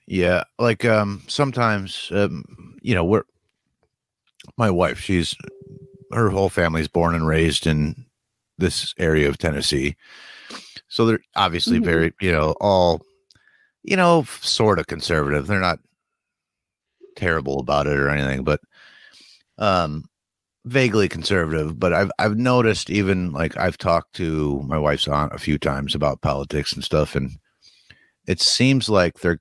[0.07, 3.25] Yeah, like um sometimes um you know, we're
[4.57, 5.35] my wife, she's
[6.13, 8.05] her whole family's born and raised in
[8.59, 9.97] this area of Tennessee.
[10.89, 11.85] So they're obviously Mhm.
[11.85, 13.03] very, you know, all
[13.85, 15.47] you know, sort of conservative.
[15.49, 15.81] They're not
[17.17, 18.61] terrible about it or anything, but
[19.59, 20.05] um
[20.65, 25.39] vaguely conservative, but I've I've noticed even like I've talked to my wife's aunt a
[25.39, 27.31] few times about politics and stuff and
[28.29, 29.41] it seems like they're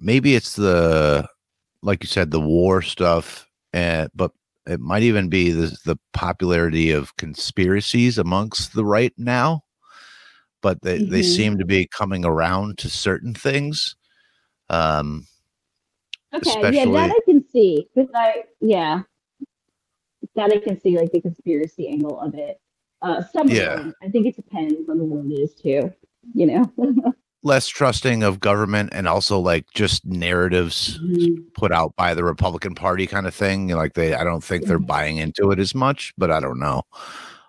[0.00, 1.26] maybe it's the
[1.82, 3.45] like you said the war stuff
[3.76, 4.32] and but
[4.66, 9.62] it might even be the the popularity of conspiracies amongst the right now
[10.62, 11.24] but they they Mhm.
[11.36, 13.96] seem to be coming around to certain things
[14.70, 15.26] um
[16.34, 17.88] Okay, yeah, that I can see.
[17.94, 19.02] Because I, yeah,
[20.34, 22.60] that I can see, like the conspiracy angle of it.
[23.00, 23.74] Uh, some Yeah.
[23.74, 25.92] of them, I think it depends on the one it is too.
[26.34, 26.72] You know.
[27.46, 31.52] less trusting of government and also like just narratives Mhm.
[31.54, 33.68] put out by the Republican Party kind of thing.
[33.68, 34.86] Like they, I don't think they're Mhm.
[34.86, 36.82] buying into it as much, but I don't know.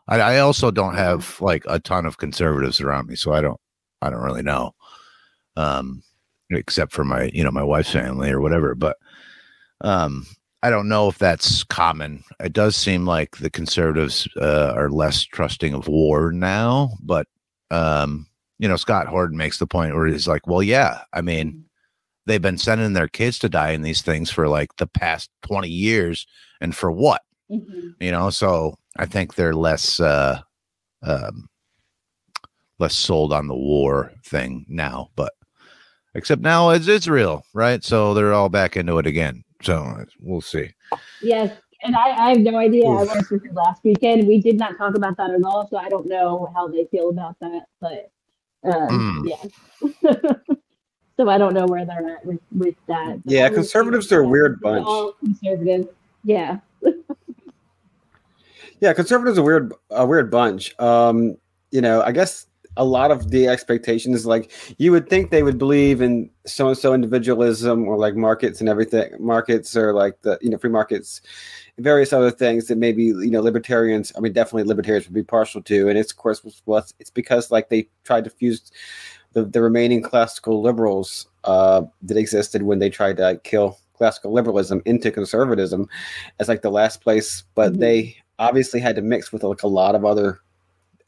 [0.07, 3.59] I, I also don't have like a ton of conservatives around me, so I don't,
[4.01, 4.73] I don't really know.
[5.57, 6.03] Um,
[6.51, 8.75] except for my, you know, my wife's family or whatever.
[8.75, 8.97] But,
[9.81, 10.25] um,
[10.63, 12.23] I don't know if that's common.
[12.39, 17.27] It does seem like the conservatives uh, are less trusting of war now, but,
[17.71, 18.27] um,
[18.59, 21.65] you know, Scott Horton makes the point where he's like, well, yeah, I mean,
[22.25, 25.69] they've been sending their kids to die in these things for like the past 20
[25.69, 26.25] years
[26.61, 27.93] and for what Mhm.
[28.01, 30.37] you know so i think they're less uh
[31.03, 31.47] um
[32.79, 35.31] less sold on the war thing now but
[36.13, 40.41] except now it's it's real right so they're all back into it again so we'll
[40.41, 40.69] see
[41.21, 42.85] Yes, and I, I have no idea.
[42.87, 43.07] I Oof.
[43.13, 44.27] went with you last weekend.
[44.27, 47.09] We did not talk about that at all, so I don't know how they feel
[47.09, 47.63] about that.
[47.81, 48.09] But
[48.63, 49.29] um, Mm.
[49.29, 50.33] yeah,
[51.17, 53.21] so I don't know where they're at with, with that.
[53.23, 54.85] But Yeah, conservatives are a weird bunch.
[54.85, 55.89] All conservative.
[56.23, 56.59] Yeah.
[58.79, 60.79] Yeah, conservatives are a weird a weird bunch.
[60.79, 61.37] Um,
[61.71, 62.45] you know, I guess
[62.77, 66.77] a lot of the expectations, like you would think they would believe in so and
[66.77, 71.21] so individualism or like markets and everything, markets or like the you know free markets,
[71.79, 74.11] various other things that maybe you know libertarians.
[74.17, 77.09] I mean, definitely libertarians would be partial to, and it's of course well, it's- it's
[77.11, 78.71] because like they tried to fuse
[79.33, 84.31] the the remaining classical liberals uh, that existed when they tried to like, kill classical
[84.31, 85.87] liberalism into conservatism
[86.39, 87.79] as like the last place, but Mhm.
[87.79, 90.39] they obviously had to mix with like a lot of other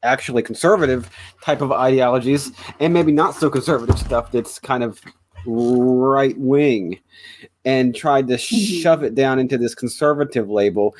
[0.01, 1.09] actually conservative
[1.43, 5.01] type of ideologies and maybe not so conservative stuff that's kind of
[5.45, 6.97] right wing
[7.69, 8.81] and tried to Mhm.
[8.81, 10.95] shove it down into this conservative label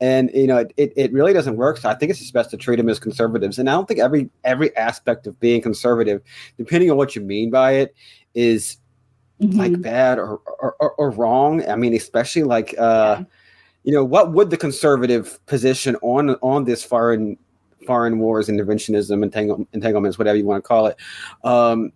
[0.00, 2.50] and you know it, it, it really doesn't work so i think it's just best
[2.50, 6.20] to treat them as conservatives and i don't think every every aspect of being conservative
[6.58, 7.94] depending on what you mean by it
[8.34, 8.78] is
[9.40, 9.56] Mhm.
[9.62, 13.24] like bad or or, or, or wrong i mean especially like uh Yeah.
[13.84, 17.36] you know what would the conservative position on on this foreign
[17.86, 20.96] foreign wars interventionism entangle, entanglements whatever you want to call it
[21.44, 21.92] um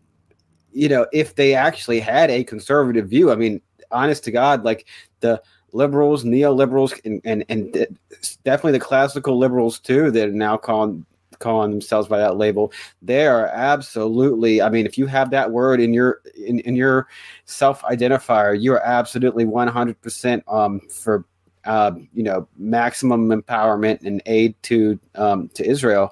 [0.72, 3.60] you know if they actually had a conservative view i mean
[3.90, 4.86] honest to god like
[5.20, 5.40] the
[5.72, 7.98] liberals neoliberals and and, and
[8.44, 11.04] definitely the classical liberals too that are now calling
[11.38, 12.72] calling themselves by that label
[13.02, 17.06] they are absolutely i mean if you have that word in your in, in your
[17.44, 21.24] self identifier you're absolutely 100% um for
[21.68, 26.10] uh, you know maximum empowerment and aid to um to israel.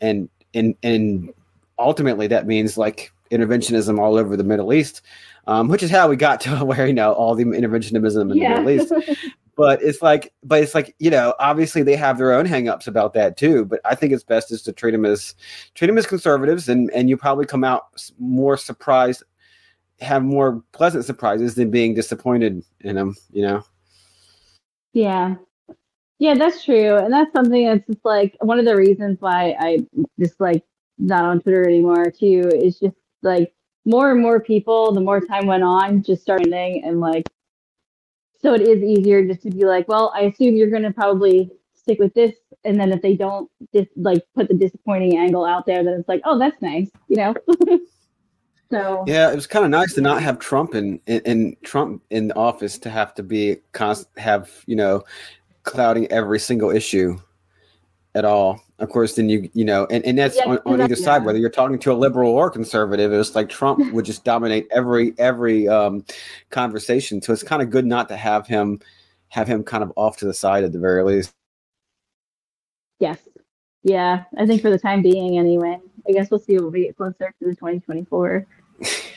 [0.00, 1.32] And and and
[1.78, 5.02] ultimately that means like interventionism all over the middle east
[5.46, 8.54] um, which is how we got to where you know all the interventionism in yeah.
[8.56, 9.18] the Middle East
[9.56, 13.14] but it's like but it's like you know obviously they have their own hangups about
[13.14, 15.34] that too but i think it's best is to treat them as
[15.74, 17.84] treat them as conservatives and and you probably come out
[18.18, 19.22] more surprised
[20.00, 23.64] have more pleasant surprises than being disappointed in them you know
[24.96, 25.34] Yeah.
[26.18, 26.96] Yeah, that's true.
[26.96, 29.86] And that's something that's just like one of the reasons why I
[30.18, 30.64] just like
[30.96, 33.52] not on Twitter anymore too is just like
[33.86, 37.26] more and more people, the more time went on, just starting and like
[38.42, 41.98] so it is easier just to be like, well, I assume you're gonna probably stick
[41.98, 45.82] with this and then if they don't just like put the disappointing angle out there,
[45.82, 47.34] then it's like, oh that's nice, you know?
[48.70, 52.02] so yeah it was kind of nice to not have trump in, in in trump
[52.10, 55.04] in office to have to be const have you know
[55.62, 57.16] clouding every single issue
[58.16, 60.84] at all of course then you you know and, and that's Yeah, on, on yeah.
[60.84, 64.24] either side whether you're talking to a liberal or conservative it's like trump would just
[64.24, 66.04] dominate every every um
[66.50, 68.78] conversation so it's kind of good not to have him
[69.28, 71.32] have him kind of off to the side at the very least
[72.98, 73.18] Yes.
[73.82, 75.78] Yeah, I think for the time being, anyway.
[76.08, 78.46] I guess we'll see when we get closer to the 2024.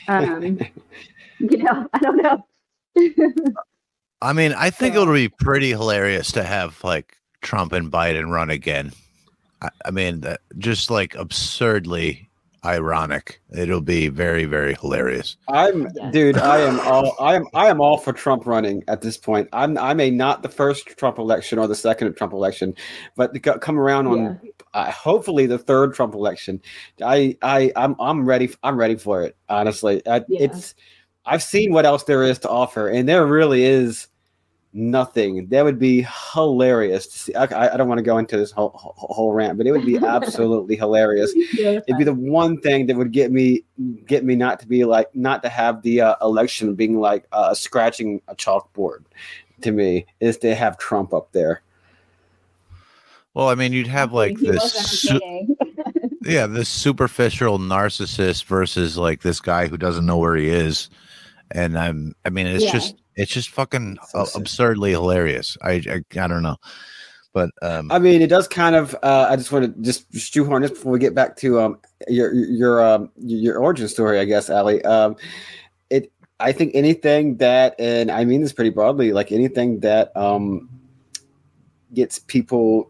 [0.06, 0.58] Um,
[1.38, 2.44] you know, I don't know.
[4.22, 8.28] I mean, I think So- it'll be pretty hilarious to have like Trump and Biden
[8.30, 8.92] run again.
[9.62, 12.28] I, I mean, that- just like absurdly
[12.62, 13.40] ironic.
[13.56, 15.36] It'll be very, very hilarious.
[15.48, 16.12] I'm Yes.
[16.12, 16.36] dude.
[16.38, 17.16] I am all.
[17.18, 17.46] I am.
[17.54, 19.48] I am all for Trump running at this point.
[19.52, 19.78] I'm.
[19.78, 22.74] I may not the first Trump election or the second Trump election,
[23.16, 24.50] but to come around on Yeah.
[24.74, 26.60] uh, hopefully the third Trump election.
[27.02, 27.36] I.
[27.42, 27.72] I.
[27.76, 27.96] I'm.
[27.98, 28.50] I'm ready.
[28.62, 29.36] I'm ready for it.
[29.48, 30.42] Honestly, I, Yeah.
[30.44, 30.74] it's.
[31.26, 34.08] I've seen what else there is to offer, and there really is
[34.72, 35.46] nothing.
[35.48, 37.34] That would be hilarious to see.
[37.34, 39.84] I, I don't want to go into this whole, whole whole rant, but it would
[39.86, 43.64] be absolutely hilarious Yeah, it'd be the one thing that would get me
[44.06, 47.52] get me not to be like not to have the uh, election being like uh,
[47.54, 49.04] scratching a chalkboard
[49.62, 51.62] to me is to have Trump up there.
[53.34, 55.56] Well, I mean, you'd have like He this, su-
[56.22, 60.90] yeah, this superficial narcissist versus like this guy who doesn't know where he is,
[61.52, 62.72] and I'm, I mean, it's Yeah.
[62.72, 65.56] just, it's just fucking uh, absurdly hilarious.
[65.62, 66.56] I, I, I don't know,
[67.32, 68.94] but um, I mean, it does kind of.
[69.02, 72.32] Uh, I just want to just shoehorn this before we get back to um your
[72.32, 74.82] your um your origin story, I guess, Ali.
[74.84, 75.16] Um,
[75.90, 76.12] it.
[76.38, 80.68] I think anything that, and I mean this pretty broadly, like anything that um
[81.92, 82.89] gets people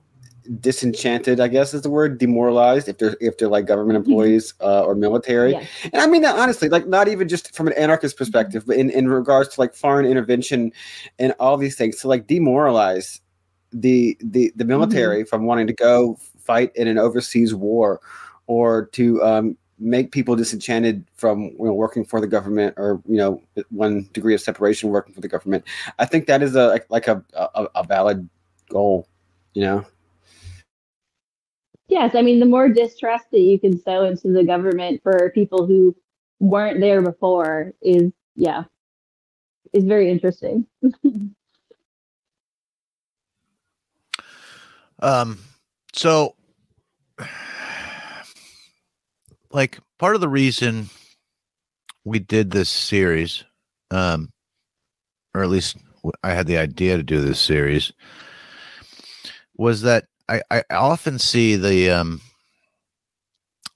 [0.58, 4.82] disenchanted, I guess is the word, demoralized if they're if they're like government employees uh,
[4.82, 5.52] or military.
[5.52, 5.64] Yeah.
[5.92, 8.90] And I mean that honestly, like not even just from an anarchist perspective, but in,
[8.90, 10.72] in regards to like foreign intervention
[11.18, 13.20] and all these things to like demoralize
[13.72, 18.00] the the the military from wanting to go fight in an overseas war
[18.48, 23.16] or to um, make people disenchanted from you know, working for the government or you
[23.16, 25.64] know one degree of separation working for the government.
[26.00, 28.28] I think that is a like, like a, a a valid
[28.68, 29.06] goal,
[29.54, 29.86] you know.
[31.90, 35.66] Yes, I mean, the more distrust that you can sow into the government for people
[35.66, 35.96] who
[36.38, 38.64] weren't there before is, yeah,
[39.72, 40.66] is very interesting.
[45.02, 45.38] Um,
[45.94, 46.34] so
[49.50, 50.90] like part of the reason
[52.04, 53.44] we did this series,
[53.90, 54.28] um,
[55.34, 55.78] or at least
[56.22, 57.92] I had the idea to do this series,
[59.56, 62.20] was that I, I often see the um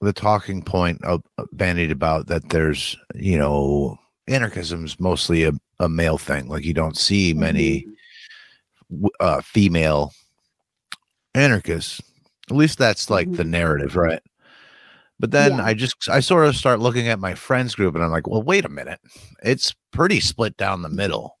[0.01, 5.89] the talking point of of bandied about that there's you know anarchism's mostly a, a
[5.89, 7.85] male thing like you don't see many
[9.19, 10.11] uh female
[11.33, 12.01] anarchists.
[12.49, 13.49] At least that's like the Mhm.
[13.49, 14.21] narrative, right?
[15.19, 15.65] But then Yeah.
[15.65, 18.43] I just I sort of start looking at my friends group and I'm like, well,
[18.43, 18.99] wait a minute.
[19.43, 21.37] It's pretty split down the middle.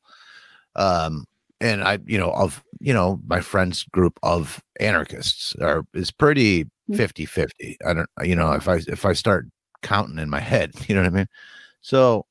[0.75, 1.25] Um,
[1.61, 6.65] and I, you know, of you know, my friends group of anarchists are is pretty
[6.89, 6.97] Mhm.
[6.97, 7.77] 50 50.
[7.85, 9.47] I don't, you know, if I if I start
[9.83, 11.27] counting in my head, you know what I mean?
[11.81, 12.25] So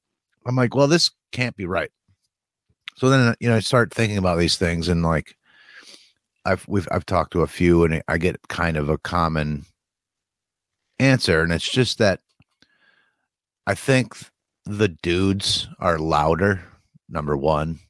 [0.46, 1.90] I'm like, well, this can't be right.
[2.96, 5.36] So then, you know, I start thinking about these things and like,
[6.46, 9.64] I've we've I've talked to a few and I get kind of a common
[10.98, 12.20] answer, and it's just that
[13.66, 14.16] I think
[14.64, 16.64] the dudes are louder.
[17.08, 17.80] Number one,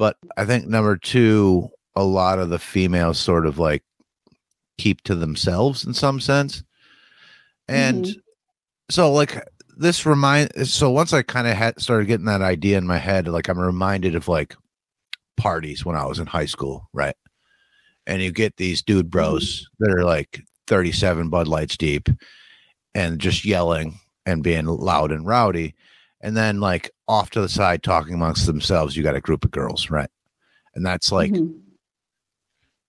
[0.00, 3.82] but I think number two, a lot of the females sort of like
[4.78, 6.64] keep to themselves in some sense,
[7.68, 8.18] and mm-hmm.
[8.88, 10.66] so like this remind.
[10.66, 13.60] So once I kind of had started getting that idea in my head, like I'm
[13.60, 14.56] reminded of like
[15.36, 17.16] parties when I was in high school, right?
[18.06, 19.84] And you get these dude bros mm-hmm.
[19.84, 22.08] that are like 37 Bud Lights deep
[22.94, 25.74] and just yelling and being loud and rowdy.
[26.22, 29.50] And then, like, off to the side, talking amongst themselves, you got a group of
[29.50, 30.10] girls, right?
[30.74, 31.60] And that's like Mhm.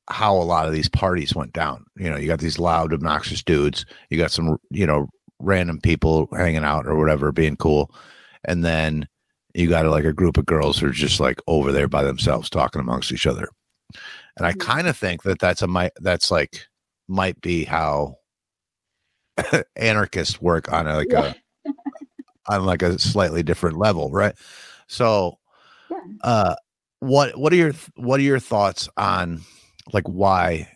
[0.09, 1.85] how a lot of these parties went down.
[1.95, 5.07] You know, you got these loud, obnoxious dudes, you got some, you know,
[5.39, 7.93] random people hanging out or whatever, being cool.
[8.45, 9.07] And then
[9.53, 12.49] you got like a group of girls who are just like over there by themselves
[12.49, 13.47] talking amongst each other.
[14.37, 14.59] And I Mhm.
[14.59, 16.67] kind of think that that's a might, that's like,
[17.09, 18.17] might be how
[19.75, 21.33] anarchists work on a, like Yeah.
[22.49, 24.11] On like a slightly different level.
[24.11, 24.35] Right.
[24.87, 25.37] So,
[25.89, 25.97] Yeah.
[26.23, 26.55] uh,
[26.99, 29.41] what, what are your, what are your thoughts on
[29.93, 30.69] like why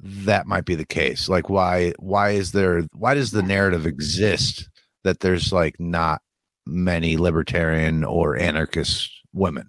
[0.00, 4.68] that might be the case like why why is there why does the narrative exist
[5.02, 6.22] that there's like not
[6.66, 9.68] many libertarian or anarchist women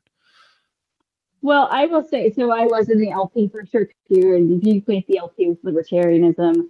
[1.42, 4.68] Well, I will say, so I was in the LP for sure too, and if
[4.68, 6.68] you equate the LP with libertarianism,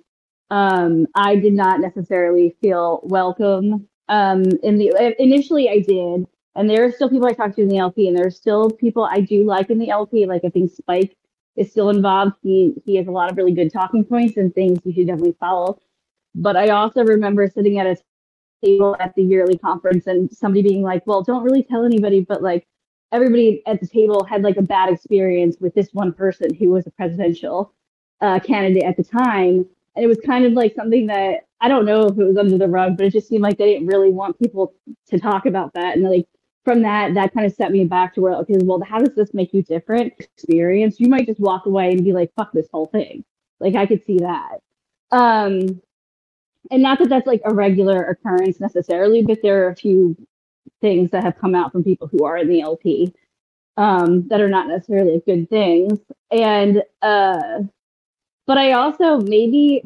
[0.52, 3.88] um, I did not necessarily feel welcome.
[4.10, 7.70] Um, in the initially I did, and there are still people I talk to in
[7.70, 10.26] the LP, and there are still people I do like in the LP.
[10.26, 11.16] Like I think Spike
[11.56, 12.34] is still involved.
[12.44, 15.38] He he has a lot of really good talking points and things you should definitely
[15.40, 15.80] follow.
[16.36, 17.98] But I also remember sitting at a
[18.66, 22.42] table at the yearly conference and somebody being like, "Well, don't really tell anybody, but
[22.42, 22.68] like."
[23.12, 26.86] everybody at the table had like a bad experience with this one person who was
[26.88, 27.74] a presidential
[28.22, 29.66] uh, candidate at the time.
[30.00, 32.58] And it was kind of like something that I don't know if it was under
[32.58, 34.74] the rug, but it just seemed like they didn't really want people
[35.10, 35.98] to talk about that.
[35.98, 36.26] And like
[36.64, 39.34] from that, that kind of set me back to where, okay, well, how does this
[39.34, 41.02] make you different experience?
[41.02, 43.26] You might just walk away and be like, fuck this whole thing.
[43.60, 44.60] Like I could see that.
[45.12, 45.82] Um,
[46.72, 50.16] and not that that's like a regular occurrence necessarily, but there are a few
[50.80, 53.14] things that have come out from people who are in the LP
[53.76, 56.00] um, that are not necessarily good things.
[56.32, 57.64] And uh,
[58.50, 59.84] but I also maybe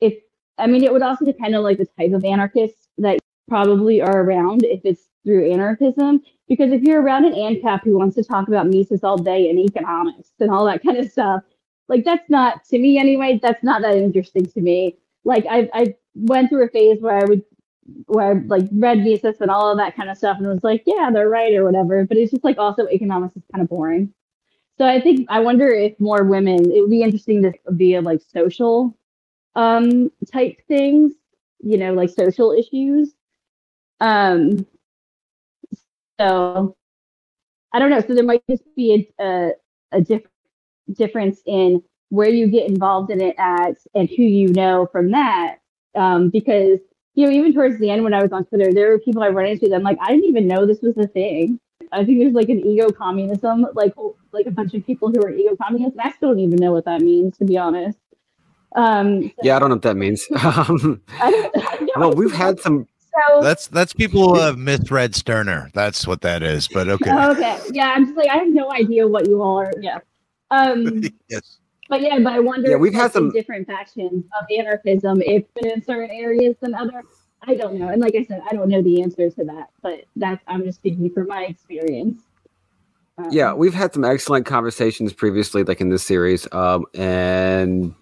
[0.00, 0.14] if
[0.58, 4.22] I mean it would also depend on like the type of anarchists that probably are
[4.22, 6.22] around if it's through anarchism.
[6.48, 9.60] Because if you're around an ANCAP who wants to talk about Mises all day and
[9.60, 11.44] economics and all that kind of stuff,
[11.88, 13.38] like that's not to me anyway.
[13.40, 14.96] That's not that interesting to me.
[15.24, 17.44] Like I I went through a phase where I would
[18.06, 20.82] where I like read Mises and all of that kind of stuff and was like,
[20.84, 22.04] yeah, they're right or whatever.
[22.04, 24.12] But it's just like also economics is kind of boring.
[24.80, 28.22] So I think I wonder if more women, it would be interesting to be like
[28.32, 28.96] social
[29.56, 31.12] um type things,
[31.60, 33.12] you know, like social issues.
[34.00, 34.66] Um
[36.20, 36.76] so
[37.72, 38.00] I don't know.
[38.00, 39.52] So there might just be a a,
[39.92, 40.26] a diff-
[40.92, 45.58] difference in where you get involved in it at and who you know from that.
[45.94, 46.80] Um, because
[47.14, 49.28] you know, even towards the end when I was on Twitter, there were people I
[49.28, 51.60] run into them like I didn't even know this was a thing.
[51.92, 53.94] I think there's like an ego communism, like
[54.32, 56.72] like a bunch of people who are ego communists, and I still don't even know
[56.72, 57.98] what that means, to be honest.
[58.76, 60.26] Um, Yeah, I don't know what that means.
[60.44, 62.86] Um, I don't, I don't well, we've had some.
[63.28, 67.32] so that's that's people who have misread Stirner that's what that is but okay Oh,
[67.32, 69.72] okay, yeah, I'm just like I have no idea what you all are.
[69.80, 69.98] Yeah,
[70.50, 71.58] um, yes
[71.90, 72.70] but yeah, but I wonder.
[72.70, 77.02] Yeah, we've if, had some- different factions of anarchism, if in certain areas than other.
[77.42, 80.04] I don't know, and like I said, I don't know the answer to that, but
[80.16, 82.20] that's I'm just speaking from my experience.
[83.18, 87.94] Um, Yeah, we've had some excellent conversations previously, like in this series, um, and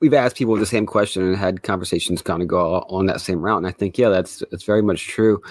[0.00, 3.40] we've asked people the same question and had conversations kind of go on that same
[3.40, 3.58] route.
[3.58, 5.42] And I think, yeah, that's that's very much true.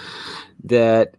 [0.64, 1.14] That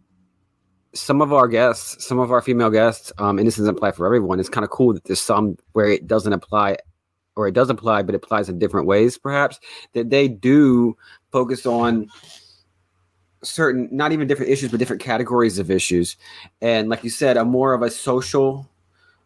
[0.94, 4.06] some of our guests, some of our female guests, um, and this doesn't apply for
[4.06, 4.40] everyone.
[4.40, 6.78] It's kind of cool that there's some where it doesn't apply,
[7.36, 9.60] or it does apply, but it applies in different ways, perhaps.
[9.94, 10.98] That they do
[11.32, 12.08] focus on
[13.44, 16.18] certain, not even different issues, but different categories of issues.
[16.62, 18.70] And like you said, a more of a social,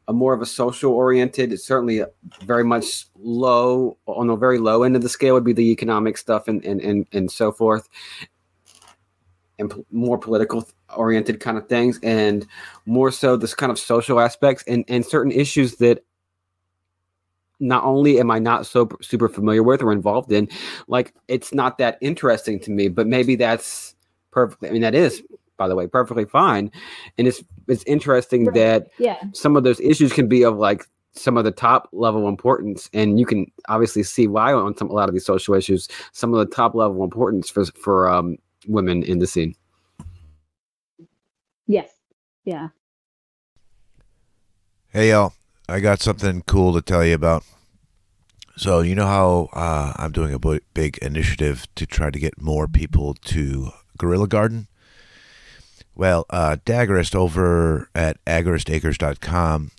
[0.08, 2.04] a more of a social oriented, it's certainly
[2.44, 6.18] very much low on the very low end of the scale would be the economic
[6.18, 7.90] stuff and and and, and so forth.
[9.60, 12.46] and p- more political oriented kind of things, and
[12.86, 16.04] more so this kind of social aspects and and certain issues that
[17.64, 20.48] not only am I not so super familiar with or involved in,
[20.88, 22.90] like it's not that interesting to me.
[22.90, 23.96] But maybe that's
[24.32, 24.70] perfectly.
[24.70, 25.24] I mean, that is,
[25.58, 26.72] by the way, perfectly fine.
[27.18, 28.56] And it's it's interesting Right.
[28.56, 29.18] that Yeah.
[29.34, 30.86] some of those issues can be of like
[31.16, 34.94] some of the top level importance, and you can obviously see why on some a
[34.94, 38.38] lot of these social issues, some of the top level importance for for um,
[38.68, 39.56] women in the scene.
[41.68, 41.92] Yes.
[42.44, 42.70] Yeah.
[44.90, 45.34] Hey, y'all.
[45.68, 47.44] I got something cool to tell you about.
[48.56, 52.68] So, you know how uh, I'm doing a big initiative to try to get more
[52.68, 54.68] people to Guerrilla Garden?
[55.96, 59.72] Well, uh, Daggerist over at agoristacres.com,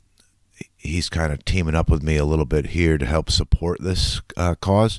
[0.76, 4.20] he's kind of teaming up with me a little bit here to help support this
[4.36, 4.98] uh, cause.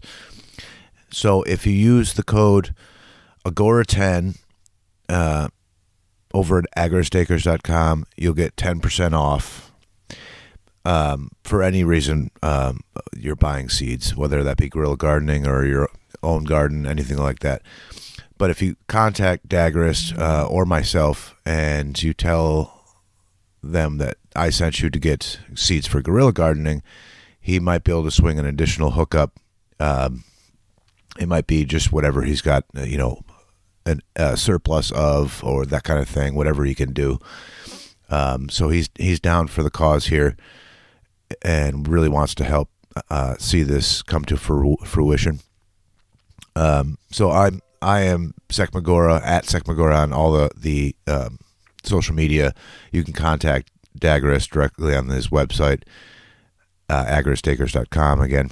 [1.10, 2.76] So, if you use the code
[3.44, 4.38] Agora10
[5.10, 5.50] uh,
[6.34, 9.64] over at agoristacres.com, you'll get 10% off
[10.86, 12.82] um, for any reason um,
[13.18, 15.90] you're buying seeds, whether that be guerrilla gardening or your
[16.24, 17.64] own garden, anything like that.
[18.38, 22.84] But if you contact Daggerist uh, or myself and you tell
[23.64, 26.84] them that I sent you to get seeds for guerrilla gardening,
[27.40, 29.40] he might be able to swing an additional hookup.
[29.80, 30.24] Um,
[31.20, 33.24] it might be just whatever he's got, uh, you know,
[33.86, 37.20] an, a surplus of or that kind of thing, whatever he can do.
[38.10, 40.36] Um, so he's he's down for the cause here
[41.42, 42.70] and really wants to help
[43.10, 45.40] uh, see this come to fruition.
[46.56, 51.40] Um, so I'm I am Sekmagora at Sekmagora on all the the um,
[51.84, 52.54] social media.
[52.92, 55.84] You can contact Daggerist directly on his website,
[56.90, 57.22] uh,
[58.22, 58.50] again.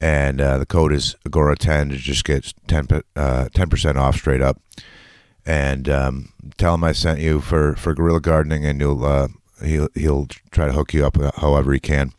[0.00, 4.60] And uh, the code is Agora10 to just get 10 uh, 10% off straight up.
[5.46, 9.28] And um, tell him I sent you for, for guerrilla gardening, and you'll uh,
[9.64, 12.12] he'll he'll try to hook you up however he can.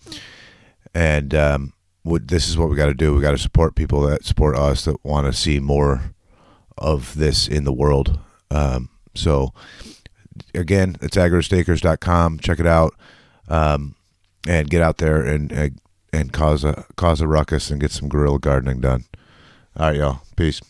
[0.93, 1.73] And um,
[2.03, 3.15] what, this is what we got to do.
[3.15, 6.13] We got to support people that support us that want to see more
[6.77, 8.19] of this in the world.
[8.51, 9.53] Um, so
[10.53, 12.39] again, it's agoristacres.com.
[12.39, 12.93] Check it out,
[13.47, 13.95] um,
[14.47, 15.79] and get out there and and
[16.11, 19.05] and cause a cause a ruckus and get some guerrilla gardening done.
[19.77, 20.21] All right, y'all.
[20.35, 20.61] Peace.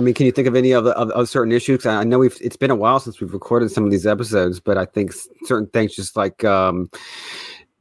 [0.00, 1.84] I mean, can you think of any of the of, of certain issues?
[1.84, 4.78] I know we've it's been a while since we've recorded some of these episodes, but
[4.78, 5.12] I think
[5.44, 6.88] certain things, just like um,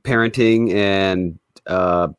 [0.03, 2.09] parenting and uh,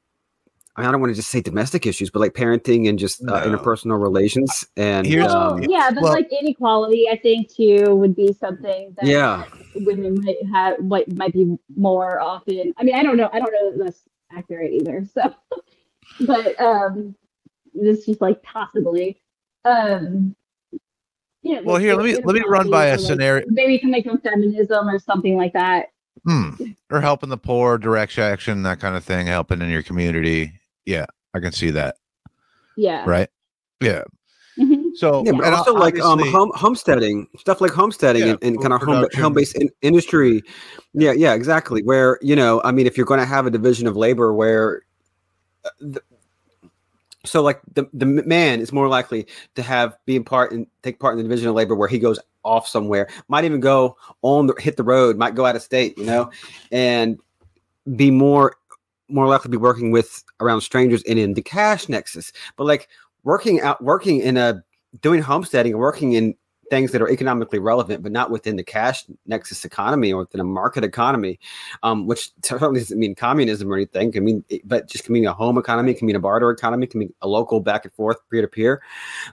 [0.77, 3.21] I, mean, I don't want to just say domestic issues, but like parenting and just
[3.29, 3.59] uh, No.
[3.59, 8.33] interpersonal relations and Here's- um, yeah, but well- like inequality, I think too would be
[8.33, 9.45] something that yeah,
[9.75, 12.73] women might have what might be more often.
[12.79, 13.29] I mean, I don't know.
[13.35, 14.01] I don't know that that's
[14.33, 15.07] accurate either.
[15.13, 15.35] So,
[16.27, 17.15] but um,
[17.75, 19.21] this is like possibly.
[19.65, 20.35] Um,
[21.43, 21.61] yeah.
[21.65, 24.89] Well, here, let me- let me run by a like, scenario- Maybe coming from feminism
[24.89, 25.87] or something like that.
[26.27, 26.51] Hmm.
[26.91, 30.53] Or helping the poor, direct action, that kind of thing, helping in your community.
[30.85, 31.97] Yeah, I can see that.
[32.77, 33.05] Yeah.
[33.07, 33.29] Right.
[33.81, 34.03] Yeah.
[34.59, 34.95] Mhm.
[34.97, 38.61] So yeah, but and also like um, home, homesteading stuff like homesteading Yeah, and, and
[38.61, 40.43] kind of home home based in, industry.
[40.93, 41.83] Yeah, yeah, exactly.
[41.83, 44.83] Where you know, I mean, if you're going to have a division of labor where
[45.65, 46.03] uh, the,
[47.25, 50.99] so like the the man is more likely to have be in part and take
[51.01, 54.47] part in the division of labor where he goes off somewhere might even go on
[54.47, 56.31] the hit the road might go out of state you know
[56.73, 57.19] and
[57.97, 58.57] be more
[59.11, 62.33] more likely to be working with around strangers and in the cash nexus.
[62.57, 62.89] But like
[63.25, 64.63] working out working in a
[65.03, 66.35] doing homesteading working in
[66.71, 70.45] things that are economically relevant but not within the cash nexus economy or within a
[70.45, 71.39] market economy
[71.83, 74.13] um, which certainly doesn't mean communism or anything.
[74.17, 77.01] I mean, but just can mean a home economy, can mean a barter economy, can
[77.01, 78.83] mean a local back and forth, peer to peer.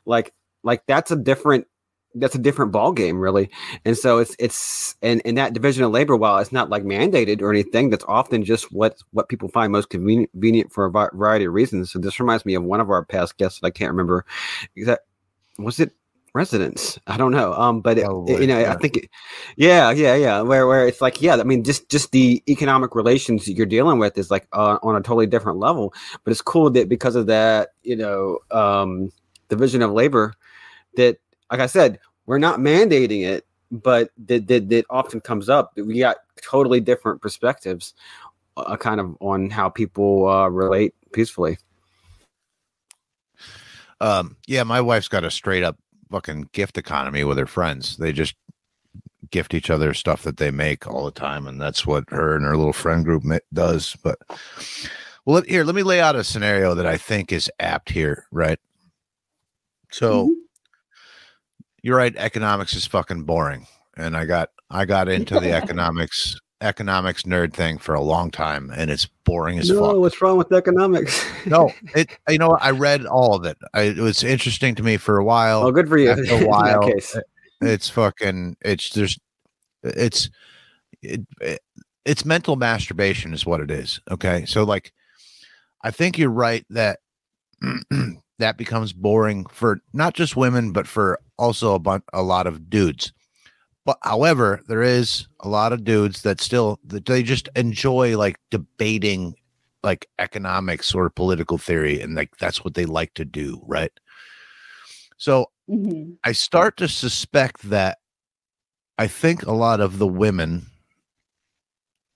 [0.06, 0.34] Like,
[0.64, 1.68] like that's a different,
[2.16, 3.50] that's a different ball game, really.
[3.86, 7.42] And so it's it's and and that division of labor, while it's not like mandated
[7.42, 11.54] or anything, that's often just what what people find most convenient, for a variety of
[11.54, 11.92] reasons.
[11.92, 14.26] So this reminds me of one of our past guests that I can't remember.
[14.78, 15.02] That
[15.60, 15.92] was it?
[16.38, 16.98] Residents.
[17.08, 19.10] I don't know um but it, Probably, you know i think it,
[19.56, 23.46] yeah yeah yeah where where it's like yeah i mean just just the economic relations
[23.46, 26.70] that you're dealing with is like uh, on a totally different level but it's cool
[26.70, 29.12] that because of that you know um
[29.50, 30.34] division of labor
[30.96, 31.18] that
[31.52, 36.00] like i said we're not mandating it but that that, that often comes up we
[36.00, 37.94] got totally different perspectives
[38.58, 41.58] uh, kind of on how people uh, relate peacefully.
[44.00, 45.78] Um, yeah, my wife's got a straight up
[46.10, 47.98] fucking gift economy with her friends.
[47.98, 48.36] They just
[49.32, 52.46] gift each other stuff that they make all the time, and that's what her and
[52.46, 53.96] her little friend group does.
[54.04, 54.20] But
[55.26, 58.60] well, here, let me lay out a scenario that I think is apt here, right?
[59.92, 60.34] So, mm-hmm.
[61.82, 62.16] you're right.
[62.16, 67.78] Economics is fucking boring, and I got I got into the economics economics nerd thing
[67.78, 69.98] for a long time, and it's boring as No, fuck.
[69.98, 71.24] what's wrong with economics?
[71.46, 72.10] No, it.
[72.28, 72.58] You know.
[72.60, 73.58] I read all of it.
[73.74, 75.64] I, it was interesting to me for a while.
[75.64, 76.10] oh, good for you.
[76.12, 77.18] After a while, case.
[77.62, 78.58] it's fucking.
[78.62, 79.18] It's there's.
[79.84, 80.30] It's.
[81.02, 81.62] It, it,
[82.06, 84.00] it's mental masturbation is what it is.
[84.10, 84.94] Okay, so like,
[85.84, 87.00] I think you're right that
[88.40, 92.70] that becomes boring for not just women, but for also a bunch, a lot of
[92.70, 93.12] dudes.
[93.88, 98.38] But however, there is a lot of dudes that still that they just enjoy like
[98.52, 99.34] debating
[99.82, 103.94] like economics or political theory, and like that's what they like to do, right?
[105.16, 106.18] So Mhm.
[106.26, 108.00] I start to suspect that
[108.98, 110.66] I think a lot of the women,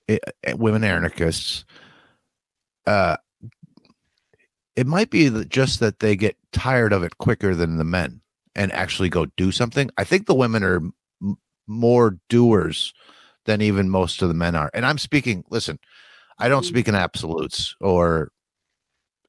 [0.09, 1.63] eh, eh, women anarchists,
[2.86, 3.15] uh,
[4.76, 8.19] it might be that just that they get tired of it quicker than the men
[8.55, 9.89] and actually go do something.
[9.97, 10.82] I think the women are
[11.68, 12.93] more doers
[13.45, 14.70] than even most of the men are.
[14.74, 15.80] And I'm speaking, listen,
[16.38, 18.32] I don't speak in absolutes or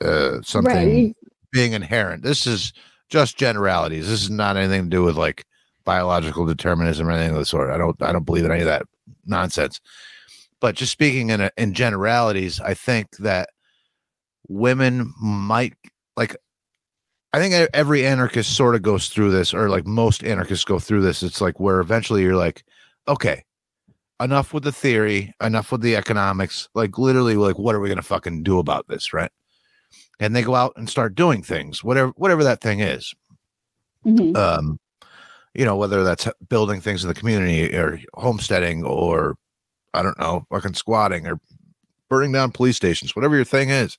[0.02, 1.16] uh, something Right.
[1.52, 2.22] being inherent.
[2.22, 2.72] This is
[3.08, 4.08] just generalities.
[4.08, 5.44] This is not anything to do with like
[5.84, 7.70] biological determinism or anything of the sort.
[7.70, 8.86] I don't I don't believe in any of that
[9.26, 9.80] nonsense.
[10.60, 13.50] But just speaking in a, in generalities, I think that
[14.48, 15.74] women might
[17.34, 21.00] I think every anarchist sort of goes through this or like most anarchists go through
[21.02, 21.22] this.
[21.22, 22.62] It's like where eventually you're like,
[23.08, 23.42] okay,
[24.20, 26.68] enough with the theory, enough with the economics.
[26.74, 29.30] Like literally like what are we going to fucking do about this, right?
[30.20, 33.14] and they go out and start doing things whatever whatever that thing is
[34.06, 34.36] Mhm.
[34.36, 34.78] um
[35.54, 39.36] you know whether that's building things in the community or homesteading or
[39.94, 41.40] i don't know fucking squatting or
[42.08, 43.96] burning down police stations whatever your thing is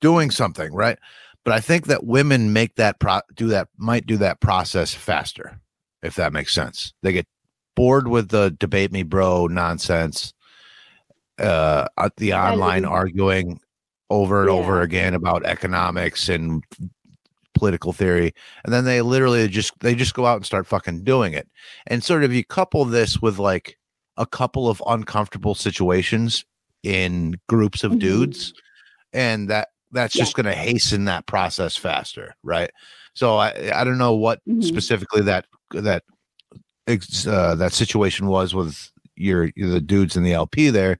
[0.00, 0.98] doing something right
[1.46, 5.58] but i think that women make that pro do that might do that process faster
[6.02, 6.92] if that makes sense.
[7.02, 7.26] They get
[7.74, 10.32] bored with the debate me bro nonsense
[11.38, 13.60] uh uh, the online arguing
[14.10, 16.62] over and over again about economics and
[17.54, 18.32] political theory
[18.64, 21.48] and then they literally just they just go out and start fucking doing it.
[21.86, 23.78] And sort of you couple this with like
[24.16, 26.44] a couple of uncomfortable situations
[26.82, 28.00] in groups of Mhm.
[28.00, 28.52] dudes
[29.12, 30.22] and that that's Yeah.
[30.22, 32.70] just going to hasten that process faster right
[33.14, 34.62] so i i don't know what Mhm.
[34.64, 36.02] specifically that that
[36.88, 40.98] uh, that situation was with your the dudes in the lp there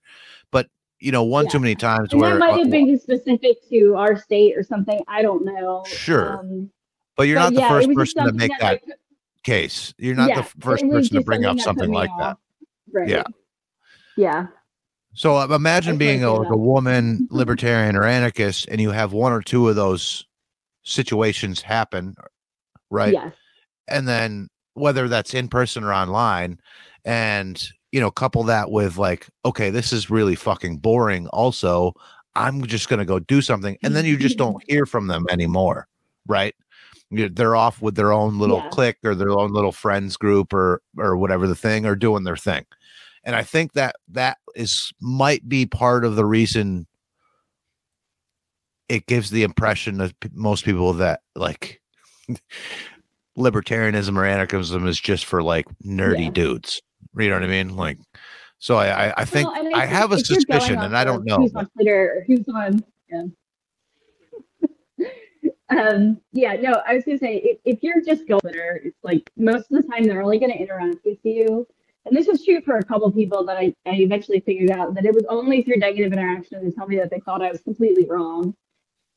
[0.50, 0.68] but
[0.98, 1.50] you know one Yeah.
[1.50, 4.62] too many times And where that might uh, have been specific to our state or
[4.62, 5.02] something.
[5.06, 5.84] I don't know.
[5.86, 6.38] Sure.
[6.38, 6.70] Um,
[7.16, 8.98] but you're but not the yeah, first person to make that like,
[9.44, 12.38] case you're not the first person to bring up that something me like that.
[12.92, 13.08] Right.
[13.08, 13.24] Yeah.
[14.16, 14.46] Yeah.
[15.16, 19.32] So uh, imagine being a, like a woman libertarian or anarchist, and you have one
[19.32, 20.24] or two of those
[20.82, 22.14] situations happen,
[22.90, 23.14] right?
[23.14, 23.32] Yes.
[23.88, 26.60] And then whether that's in person or online,
[27.04, 31.28] and you know, couple that with like, okay, this is really fucking boring.
[31.28, 31.94] Also,
[32.34, 35.88] I'm just gonna go do something, and then you just don't hear from them anymore,
[36.26, 36.54] right?
[37.10, 38.68] They're off with their own little Yeah.
[38.68, 42.36] clique or their own little friends group or or whatever the thing, or doing their
[42.36, 42.66] thing
[43.26, 46.86] and i think that that is might be part of the reason
[48.88, 51.82] it gives the impression of p- most people that like
[53.38, 56.30] libertarianism or anarchism is just for like nerdy Yeah.
[56.30, 56.80] dudes
[57.18, 57.98] you know what i mean like
[58.58, 60.96] so i i, I think Well, and i, have a if you're going suspicion and
[60.96, 62.82] i don't know Who's on Twitter who's on?
[63.10, 63.22] Yeah.
[65.70, 66.20] um.
[66.32, 66.54] Yeah.
[66.54, 66.82] No.
[66.86, 70.04] I was gonna say if, if you're just going it's like most of the time
[70.04, 71.66] they're only gonna interact with you.
[72.06, 75.04] And this was true for a couple people that I, I eventually figured out that
[75.04, 78.06] it was only through negative interaction to tell me that they thought I was completely
[78.08, 78.54] wrong.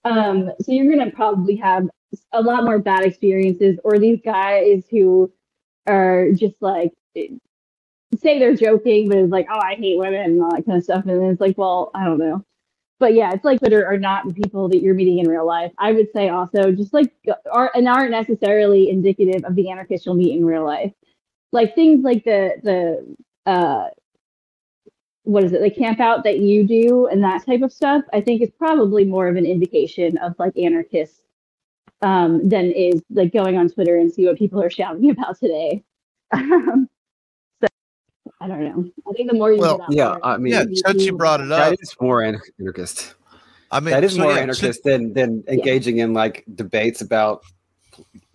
[0.06, 1.88] Um, so you're gonna probably have
[2.34, 5.32] a lot more bad experiences, or these guys who
[5.88, 6.92] are just like
[8.18, 10.84] say they're joking, but it's like, oh, I hate women and all that kind of
[10.84, 11.06] stuff.
[11.06, 12.44] And it's like, well, I don't know.
[13.00, 15.72] But yeah, it's like Twitter are not people that you're meeting in real life.
[15.78, 17.14] I would say also just like
[17.52, 20.92] are and aren't necessarily indicative of the anarchists you'll meet in real life.
[21.52, 23.90] Like things like the the uh
[25.24, 28.22] what is it, the camp out that you do and that type of stuff, I
[28.22, 31.22] think is probably more of an indication of like anarchists
[32.02, 35.84] um than is like going on Twitter and see what people are shouting about today.
[36.34, 36.90] Um,
[37.62, 37.68] so
[38.42, 38.86] I don't know.
[39.10, 41.06] I think the more you Well, get out yeah, there, I mean, yeah you since
[41.08, 43.16] you brought it up That is more anarchist.
[43.72, 47.44] i mean That is so more yeah, anarchist than than engaging in like debates about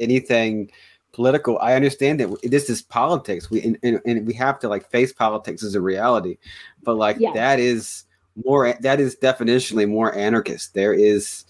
[0.00, 0.70] anything
[1.14, 1.58] political.
[1.60, 3.50] I understand that this is politics.
[3.50, 6.36] We and, and, and we have to like face politics as a reality,
[6.82, 8.04] but like that is
[8.44, 8.74] more.
[8.80, 10.74] That is definitionally more anarchist.
[10.74, 11.44] There is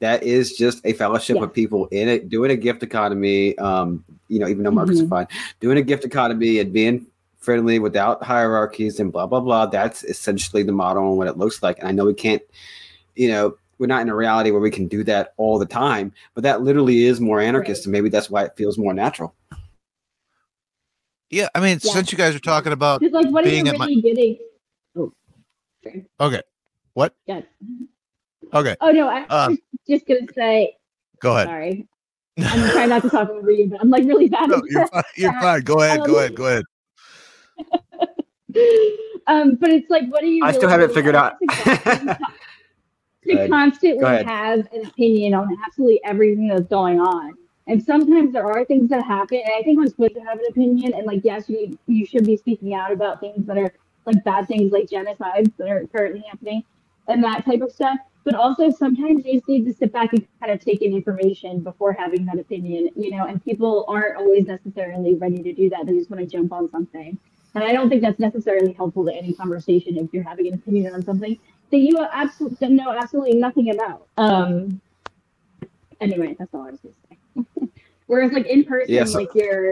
[0.00, 1.42] that is just a fellowship Yeah.
[1.42, 3.58] of people in it doing a gift economy.
[3.58, 5.06] Um, you know, even though markets Mhm.
[5.06, 5.26] are fine,
[5.60, 7.06] doing a gift economy and being
[7.38, 9.66] friendly without hierarchies and blah blah blah.
[9.66, 11.78] That's essentially the model and what it looks like.
[11.80, 12.42] And I know we can't,
[13.16, 16.12] you know, we're not in a reality where we can do that all the time,
[16.34, 19.34] but that literally is more anarchist, and maybe that's why it feels more natural.
[21.30, 21.92] Yeah, I mean, Yeah.
[21.92, 24.38] since you guys are talking about like, what are you being at my- getting?
[24.96, 25.12] Oh,
[25.84, 26.06] sorry.
[26.20, 26.42] okay,
[26.94, 27.14] what?
[27.26, 27.42] Yeah.
[28.54, 29.58] Okay, Oh no, I Um,
[29.88, 30.76] just gonna say.
[31.20, 31.46] go ahead.
[31.48, 31.86] Sorry,
[32.38, 34.48] I'm trying not to talk over you, but I'm like really bad.
[34.48, 35.02] No, at you're fine.
[35.16, 35.60] You're fine.
[35.62, 36.00] Go ahead.
[36.06, 36.34] Go ahead.
[36.34, 36.64] Go ahead.
[39.26, 40.44] um, but it's like, what are you?
[40.44, 41.34] I still haven't figured out.
[43.28, 43.50] to ahead.
[43.50, 47.34] constantly have an opinion on absolutely everything that's going on.
[47.66, 50.44] And sometimes there are things that happen, and I think it's good to have an
[50.48, 50.94] opinion.
[50.94, 53.72] And like, yes, you you should be speaking out about things that are
[54.06, 56.64] like bad things, like genocides that are currently happening,
[57.08, 57.98] and that type of stuff.
[58.24, 61.60] But also sometimes you just need to sit back and kind of take in information
[61.60, 63.26] before having that opinion, you know.
[63.26, 66.70] And people aren't always necessarily ready to do that; they just want to jump on
[66.70, 67.18] something.
[67.54, 70.94] And I don't think that's necessarily helpful to any conversation if you're having an opinion
[70.94, 71.38] on something
[71.70, 74.06] that you absolutely know absolutely nothing about.
[74.16, 74.80] Um.
[76.00, 77.68] Anyway, that's all I was going to say.
[78.06, 79.70] Whereas, like in person, Yeah, so- like you're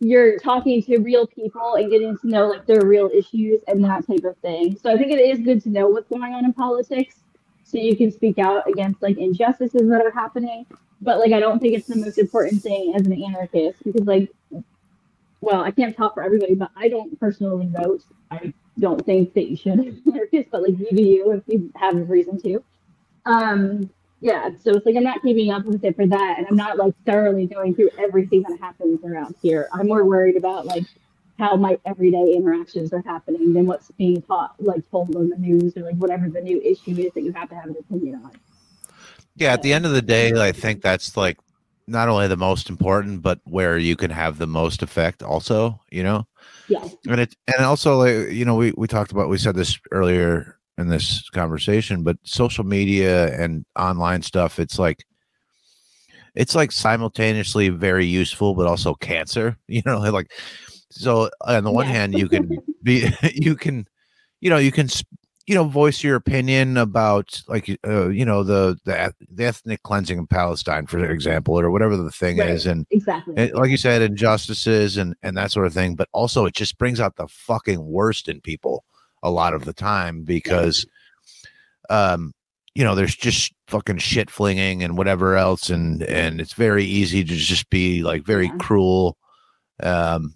[0.00, 4.04] you're talking to real people and getting to know like their real issues and that
[4.06, 4.76] type of thing.
[4.82, 7.20] So I think it is good to know what's going on in politics,
[7.64, 10.66] so you can speak out against like injustices that are happening.
[11.00, 14.30] But like, I don't think it's the most important thing as an anarchist because like
[15.40, 18.02] well, I can't talk for everybody, but I don't personally vote.
[18.30, 19.72] I don't think that you should
[20.06, 22.62] anarchist, but like you do you if you have a reason to.
[23.24, 26.56] Um, yeah, so it's like I'm not keeping up with it for that, and I'm
[26.56, 29.68] not like thoroughly going through everything that happens around here.
[29.72, 30.84] I'm more worried about like
[31.38, 35.76] how my everyday interactions are happening than what's being taught, like told on the news
[35.76, 38.30] or like whatever the new issue is that you have to have an opinion on.
[39.34, 41.38] Yeah, at the end of the day, I think that's like
[41.88, 45.22] not only the most important, but where you can have the most effect.
[45.22, 46.26] Also, you know,
[46.68, 49.78] Yeah, and it and also like you know we we talked about we said this
[49.90, 55.04] earlier in this conversation, but social media and online stuff, it's like
[56.34, 59.56] it's like simultaneously very useful, but also cancer.
[59.68, 60.30] You know, like
[60.90, 61.92] so on the one Yeah.
[61.92, 63.86] hand, you can be you can
[64.40, 64.88] you know you can
[65.52, 70.16] you know voice your opinion about like uh, you know the, the the ethnic cleansing
[70.16, 72.48] in Palestine, for example, or whatever the thing Right.
[72.48, 73.34] is, and exactly.
[73.36, 75.94] and like you said, injustices and and that sort of thing.
[75.94, 78.82] But also, it just brings out the fucking worst in people
[79.22, 80.86] a lot of the time because,
[81.90, 82.32] um,
[82.74, 87.22] you know, there's just fucking shit flinging and whatever else, and and it's very easy
[87.24, 88.56] to just be like very Yeah.
[88.58, 89.18] cruel.
[89.82, 90.34] Um,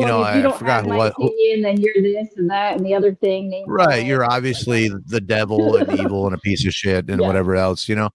[0.00, 1.12] you Well, know, if you I don't forgot have my what.
[1.16, 3.64] Opinion, then you're this and that and the other thing.
[3.68, 7.26] right, you're obviously the devil and evil and a piece of shit and Yeah.
[7.26, 8.10] whatever else, you know.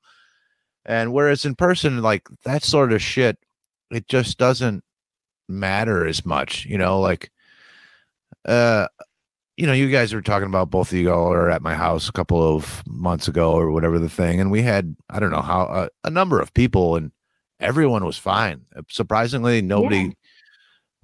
[0.85, 3.37] And whereas in person, like that sort of shit,
[3.91, 4.83] it just doesn't
[5.47, 6.99] matter as much, you know.
[6.99, 7.31] Like,
[8.45, 8.87] uh,
[9.57, 12.09] you know, you guys were talking about both of you all are at my house
[12.09, 15.41] a couple of months ago or whatever the thing, and we had I don't know
[15.41, 17.11] how uh, a number of people, and
[17.59, 18.61] everyone was fine.
[18.89, 20.09] Surprisingly, nobody Yeah.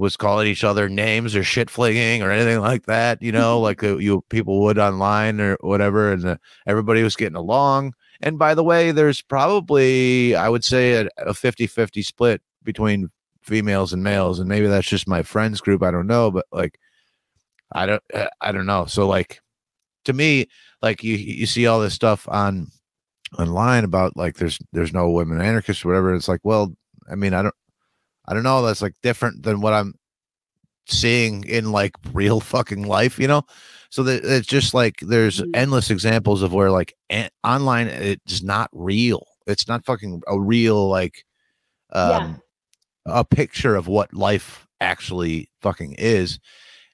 [0.01, 3.21] Was calling each other names or shit flinging or anything like that.
[3.21, 7.37] You know, like uh, you people would online or whatever, and uh, everybody was getting
[7.37, 7.93] along.
[8.21, 13.09] And by the way, there's probably I would say a, a 50-50 split between
[13.43, 15.83] females and males, and maybe that's just my friends group.
[15.83, 16.79] I don't know, but like
[17.71, 18.85] I don't uh, I don't know.
[18.85, 19.39] So like
[20.05, 20.47] to me,
[20.81, 22.67] like you you see all this stuff on
[23.37, 26.15] online about like there's there's no women anarchists or whatever.
[26.15, 26.73] It's like, well,
[27.09, 27.55] I mean, I don't
[28.31, 28.63] I don't know.
[28.63, 29.93] That's like different than what I'm
[30.87, 33.43] seeing in like real fucking life, you know?
[33.89, 35.49] So that it's just like there's Mhm.
[35.55, 39.27] endless examples of where like an- online it's not real.
[39.47, 41.25] It's not fucking a real like
[41.93, 42.41] um
[43.05, 46.39] a picture of what life actually fucking is.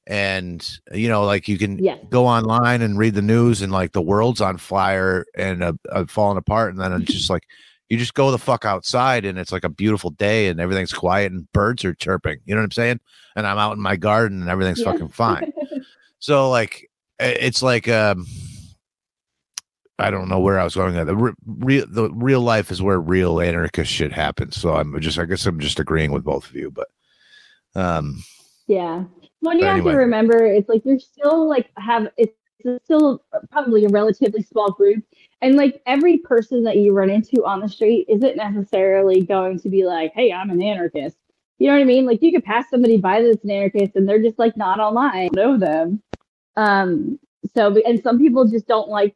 [0.07, 1.97] And you know, like you can Yeah.
[2.09, 6.05] go online and read the news and like the world's on fire and uh, uh,
[6.07, 7.43] falling apart and then it's just like
[7.89, 11.31] you just go the fuck outside and it's like a beautiful day and everything's quiet
[11.31, 12.99] and birds are chirping you know what i'm saying
[13.35, 14.91] and i'm out in my garden and everything's Yeah.
[14.91, 15.51] fucking fine
[16.19, 18.25] so like it's like um
[19.99, 22.99] i don't know where i was going the re- real the real life is where
[22.99, 26.55] real anarchist shit happens so i'm just i guess i'm just agreeing with both of
[26.55, 26.87] you but
[27.75, 28.21] um
[28.67, 29.03] Yeah.
[29.41, 29.91] Well, you have anyway.
[29.91, 32.33] to remember, it's like you're still like have it's
[32.83, 35.03] still probably a relatively small group,
[35.41, 39.69] and like every person that you run into on the street isn't necessarily going to
[39.69, 41.17] be like, "Hey, I'm an anarchist."
[41.59, 42.05] You know what I mean?
[42.05, 45.29] Like you could pass somebody by that's an anarchist, and they're just like not online,
[45.33, 46.01] know them.
[46.55, 47.19] Um.
[47.55, 49.15] So, and some people just don't like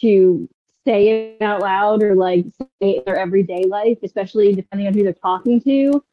[0.00, 0.48] to
[0.86, 2.44] say it out loud or like
[2.80, 6.04] say their everyday life, especially depending on who they're talking to.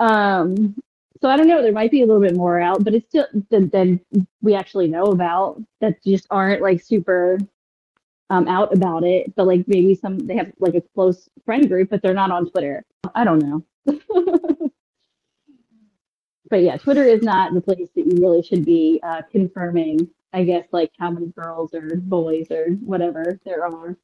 [0.00, 0.76] Um,
[1.20, 1.62] so I don't know.
[1.62, 4.00] There might be a little bit more out, but it's still than, than
[4.42, 7.38] we actually know about that just aren't like super
[8.30, 9.34] um, out about it.
[9.34, 12.50] But like maybe some they have like a close friend group, but they're not on
[12.50, 12.84] Twitter.
[13.14, 13.64] I don't know.
[16.50, 20.08] but yeah, Twitter is not the place that you really should be uh, confirming.
[20.32, 23.96] I guess like how many girls or boys or whatever there are.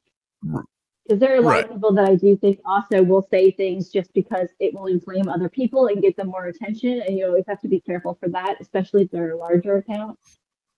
[0.43, 1.63] Because there are a lot Right.
[1.65, 5.27] of people that I do think also will say things just because it will inflame
[5.27, 8.29] other people and get them more attention, and you always have to be careful for
[8.29, 10.19] that, especially if they're a larger account.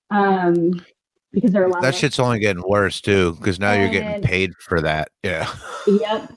[0.10, 0.72] Um,
[1.32, 4.22] because there are a lot That shit's only getting worse too, because now you're getting
[4.22, 5.10] paid for that.
[5.24, 5.52] Yeah.
[5.88, 6.34] Yep.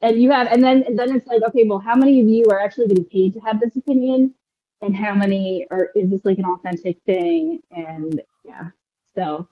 [0.00, 2.46] And you have, and then and then it's like, okay, well, how many of you
[2.50, 4.32] are actually getting paid to have this opinion,
[4.80, 7.60] and how many are is this like an authentic thing?
[7.72, 8.68] And yeah,
[9.16, 9.48] so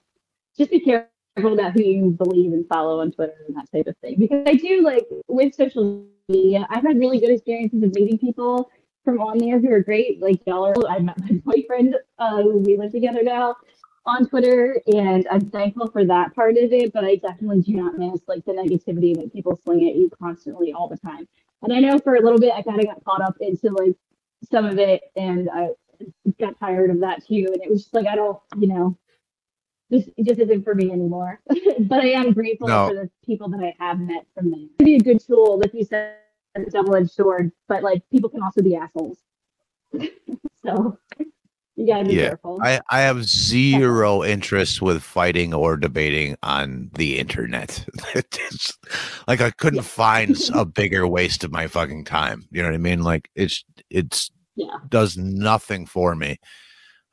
[0.56, 3.96] just be careful about who you believe and follow on Twitter and that type of
[3.98, 4.16] thing.
[4.18, 8.70] Because I do like with social media, I've had really good experiences of meeting people
[9.04, 10.22] from on there who are great.
[10.22, 13.56] Like y'all are, I met my boyfriend, uh, we live together now
[14.06, 16.92] on Twitter, and I'm thankful for that part of it.
[16.92, 20.72] But I definitely do not miss like the negativity that people sling at you constantly
[20.72, 21.28] all the time.
[21.62, 23.94] And I know for a little bit I kind of got caught up into like
[24.50, 25.70] some of it, and I
[26.38, 27.48] got tired of that too.
[27.52, 28.96] And it was just like I don't, you know,
[29.90, 31.40] this just isn't for me anymore.
[31.80, 32.88] but I am grateful No.
[32.88, 34.60] for the people that I have met from there.
[34.60, 36.16] It can be a good tool, like you said,
[36.54, 37.52] a double-edged sword.
[37.68, 39.18] But like people can also be assholes.
[40.64, 40.98] so
[41.76, 42.58] you gotta be Yeah, careful.
[42.62, 47.84] I, I have zero interest with fighting or debating on the internet.
[48.14, 48.78] It's
[49.28, 52.44] like I couldn't find a bigger waste of my fucking time.
[52.50, 53.02] You know what I mean?
[53.02, 54.78] Like it's it's Yeah.
[54.88, 56.38] does nothing for me,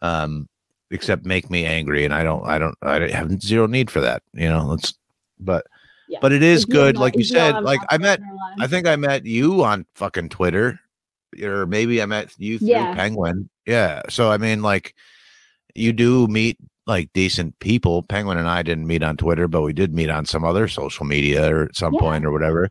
[0.02, 0.48] um,
[0.92, 4.24] except make me angry, and I don't I don't I have zero need for that.
[4.34, 4.94] You know, it's
[5.40, 5.66] but
[6.08, 6.20] Yeah.
[6.22, 7.60] but it is If you have good, not- like you said.
[7.64, 10.80] Like I met in your life- I think I met you on fucking Twitter,
[11.42, 12.94] or maybe I met you through Yeah.
[12.96, 13.50] Penguin.
[13.66, 14.02] Yeah.
[14.10, 14.94] So I mean, like,
[15.76, 18.04] you do meet like decent people.
[18.04, 21.06] Penguin and I didn't meet on Twitter, but we did meet on some other social
[21.06, 22.00] media or at some Yeah.
[22.02, 22.70] point or whatever.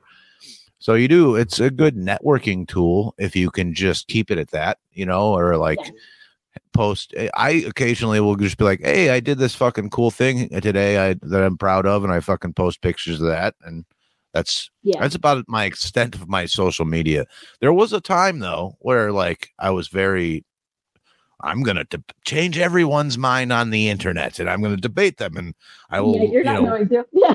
[0.79, 1.37] So you do.
[1.37, 5.33] It's a good networking tool if you can just keep it at that, you know,
[5.33, 5.91] or like Yeah.
[6.75, 7.15] post.
[7.17, 10.99] eh, I occasionally will just be like, "Hey, I did this fucking cool thing today
[11.11, 13.85] I, that I'm proud of," and I fucking post pictures of that, and
[14.33, 15.01] that's yeah.
[15.01, 17.26] that's about my extent of my social media.
[17.61, 20.45] There was a time though where like I was very
[21.45, 25.18] I'm going to de- change everyone's mind on the internet and I'm going to debate
[25.18, 25.55] them and
[25.91, 27.07] I will yeah, you're you not know going to.
[27.12, 27.35] Yeah.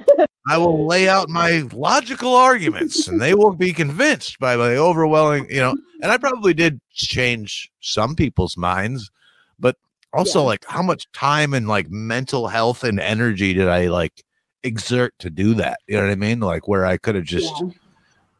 [0.49, 5.45] I will lay out my logical arguments and they will be convinced by my overwhelming,
[5.49, 9.11] you know, and I probably did change some people's minds,
[9.59, 9.75] but
[10.13, 10.45] also Yeah.
[10.45, 14.23] like how much time and like mental health and energy did I like
[14.67, 15.79] exert to do that?
[15.87, 16.39] You know what I mean?
[16.39, 17.69] Like where I could have just yeah.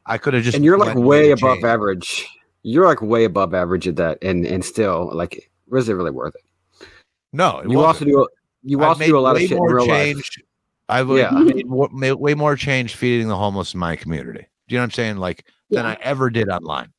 [0.05, 1.65] I could have just and you're like way above change.
[1.65, 2.27] average.
[2.63, 6.35] You're like way above average at that, and and still like, was it really worth
[6.35, 6.87] it?
[7.33, 8.11] No, it You also wasn't.
[8.11, 8.27] do
[8.63, 10.15] you also made do a lot of shit in more real change.
[10.15, 10.45] life.
[10.89, 11.31] I've yeah.
[11.33, 11.39] Yeah.
[11.39, 14.47] made, more, made way more change feeding the homeless in my community.
[14.67, 15.17] Do you know what I'm saying?
[15.17, 16.93] Like than I ever did online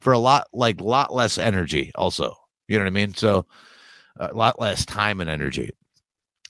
[0.00, 1.90] for a lot, like lot less energy.
[1.96, 2.34] Also,
[2.68, 3.14] you know what I mean?
[3.14, 3.46] So
[4.18, 5.70] a lot less time and energy.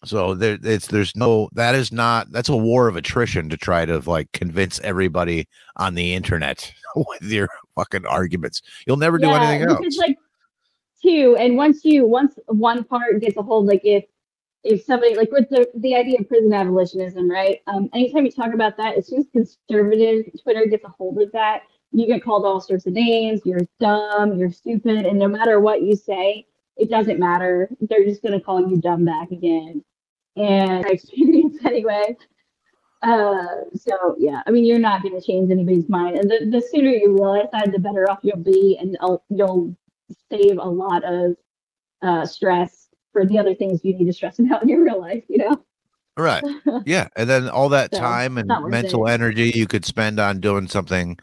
[0.05, 3.85] So there, it's there's no that is not that's a war of attrition to try
[3.85, 8.63] to like convince everybody on the internet with your fucking arguments.
[8.87, 9.79] You'll never do anything else.
[9.79, 10.19] Because like
[11.03, 14.05] two, and once you once one part gets a hold, like if
[14.63, 17.61] if somebody like with the the idea of prison abolitionism, right?
[17.67, 21.31] Um, anytime you talk about that, as soon as conservative Twitter gets a hold of
[21.33, 23.43] that, you get called all sorts of names.
[23.45, 24.39] You're dumb.
[24.39, 26.47] You're stupid, and no matter what you say,
[26.77, 27.69] it doesn't matter.
[27.81, 29.85] They're just gonna call you dumb back again.
[30.37, 32.17] And I experience anyway.
[33.03, 36.63] Uh, so yeah, I mean, you're not going to change anybody's mind, and the, the
[36.73, 39.77] sooner you realize that, the better off you'll be, and you'll, you'll
[40.31, 41.37] save a lot of
[42.03, 45.25] uh, stress for the other things you need to stress about in your real life.
[45.29, 45.65] You know?
[46.17, 46.45] Right.
[46.87, 47.09] Yeah.
[47.17, 49.13] And then all that So, time and mental it.
[49.13, 51.19] energy you could spend on doing something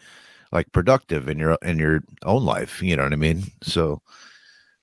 [0.51, 2.81] like productive in your in your own life.
[2.81, 3.43] You know what I mean?
[3.61, 4.01] So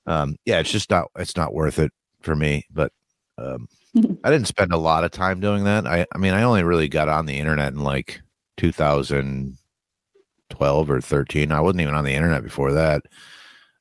[0.06, 2.66] um yeah, it's just not it's not worth it for me.
[2.70, 2.92] But
[3.38, 3.68] um
[4.24, 5.86] I didn't spend a lot of time doing that.
[5.86, 8.20] I I mean I only really got on the internet in like
[8.58, 11.52] 2012 or 13.
[11.52, 13.02] I wasn't even on the internet before that.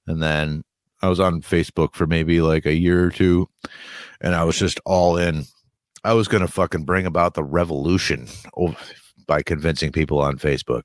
[0.05, 0.63] And then
[1.01, 3.47] I was on Facebook for maybe like a year or two
[4.21, 5.45] and I was just all in.
[6.03, 8.27] I was going to fucking bring about the revolution
[9.27, 10.83] by convincing people on Facebook.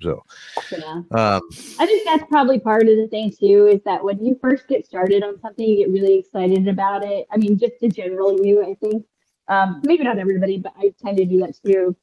[0.00, 0.22] So,
[0.70, 1.02] Yeah.
[1.12, 1.40] um,
[1.78, 4.84] I think that's probably part of the thing too, is that when you first get
[4.84, 7.26] started on something, you get really excited about it.
[7.30, 9.04] I mean, just in general, you, I think,
[9.48, 11.96] um, maybe not everybody, but I tend to do that too.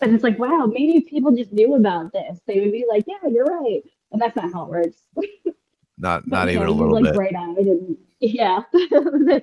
[0.00, 2.40] And it's like, wow, maybe people just knew about this.
[2.46, 3.82] They would be like, yeah, you're right.
[4.12, 4.96] And that's not how it works.
[5.98, 7.14] Not not even a little like bit.
[7.14, 8.62] bright eyed and yeah.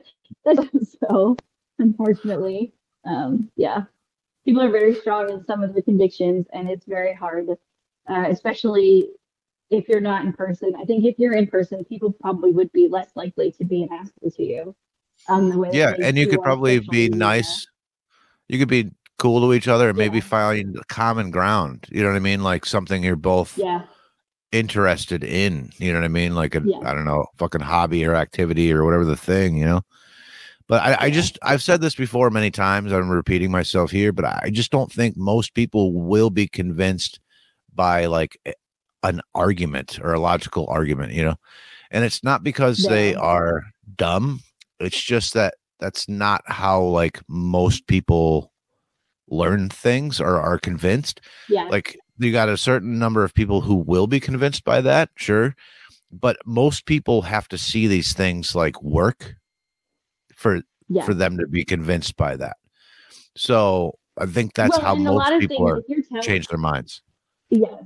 [1.00, 1.38] So
[1.78, 2.74] unfortunately.
[3.06, 3.84] Um, yeah.
[4.48, 9.10] People are very strong in some of the convictions and it's very hard, uh, especially
[9.70, 10.74] if you're not in person.
[10.80, 13.90] I think if you're in person, people probably would be less likely to be an
[13.92, 14.74] asshole to you.
[15.28, 17.18] Um, the way Yeah, and you could probably be media.
[17.18, 17.68] nice.
[18.48, 21.86] You could be cool to each other and maybe find common ground.
[21.90, 22.42] You know what I mean?
[22.42, 23.82] Like something you're both Yeah.
[24.54, 25.72] interested in.
[25.78, 26.36] You know what I mean?
[26.36, 26.80] Like a Yeah.
[26.84, 29.82] I don't know, fucking hobby or activity or whatever the thing, you know.
[30.68, 32.92] But I, I just I've said this before many times.
[32.92, 37.20] I'm repeating myself here, but I just don't think most people will be convinced
[37.74, 38.38] by like
[39.04, 41.36] an argument or a logical argument, you know.
[41.92, 43.64] And it's not because they are
[43.96, 44.42] dumb.
[44.80, 48.52] It's just that that's not how like most people
[49.30, 51.68] learn things or are convinced Yeah.
[51.70, 55.54] like you got a certain number of people who will be convinced by that sure
[56.12, 59.36] but most people have to see these things like work
[60.38, 61.04] for yeah.
[61.04, 62.56] for them to be convinced by that
[63.36, 66.58] so i think that's Well, how and a lot most people are telling- change their
[66.58, 67.02] minds
[67.50, 67.84] Yes.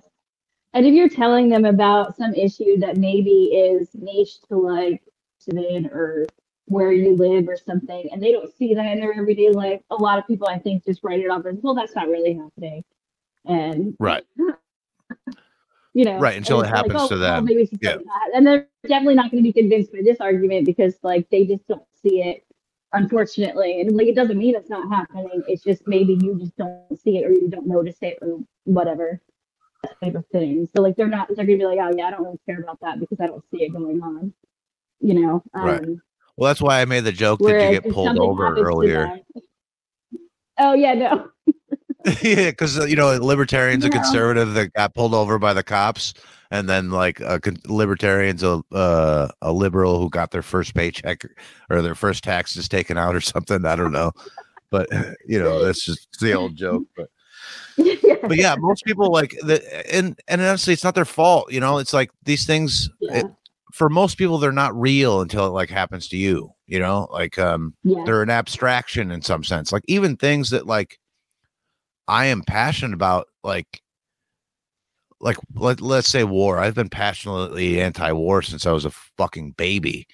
[0.74, 5.04] And if you're telling them about some issue that maybe is niche to like
[5.38, 6.28] accident or
[6.66, 9.96] where you live or something, and they don't see that in their everyday life, a
[9.96, 12.84] lot of people I think just write it off as, well, that's not really happening.
[13.46, 14.24] And right
[15.94, 17.46] you know, Right, until it happens to well, them.
[17.46, 17.96] maybe it's Yeah.
[17.96, 21.46] not- and they're definitely not going to be convinced by this argument because like they
[21.46, 22.46] just don't see it,
[22.94, 23.82] unfortunately.
[23.82, 25.44] And like it doesn't mean it's not happening.
[25.48, 29.22] It's just maybe you just don't see it or you don't notice it or whatever
[29.84, 30.68] that type of thing.
[30.76, 32.80] So like they're not they're gonna be like, oh yeah, I don't really care about
[32.82, 34.34] that because I don't see it going on.
[35.00, 35.86] You know, um, Right.
[36.38, 39.42] well that's why i made the joke that you get pulled over earlier them-
[40.60, 41.30] oh yeah, no.
[42.22, 46.14] yeah because you know libertarians a conservative that got pulled over by the cops
[46.50, 51.24] and then like a con- libertarians a uh, a liberal who got their first paycheck
[51.70, 54.12] or their first taxes taken out or something i don't know.
[54.72, 54.90] But
[55.28, 57.10] you know that's just the old joke but
[57.78, 59.62] but yeah most people like the
[59.94, 63.26] and and honestly it's not their fault you know it's like these things yeah, it,
[63.72, 67.38] for most people they're not real until it like happens to you you know like
[67.38, 71.00] um yeah, they're an abstraction in some sense like even things that like
[72.08, 73.82] i am passionate about like
[75.22, 76.58] like let, let's say war.
[76.58, 80.08] I've been passionately anti-war since i was a fucking baby.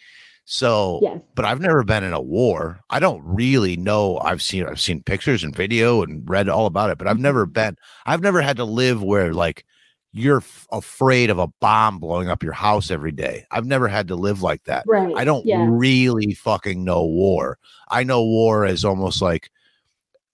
[0.46, 2.80] So yes, but i've never been in a war.
[2.90, 4.18] I don't really know.
[4.20, 7.46] I've seen i've seen pictures and video and read all about it but i've never
[7.46, 7.54] mm-hmm.
[7.54, 9.66] been i've never had to live where like
[10.14, 13.46] you're f- afraid of a bomb blowing up your house every day.
[13.52, 14.84] I've never had to live like that.
[14.88, 15.14] Right.
[15.16, 17.60] I don't Yeah, really fucking know war.
[17.90, 19.52] I know war is almost like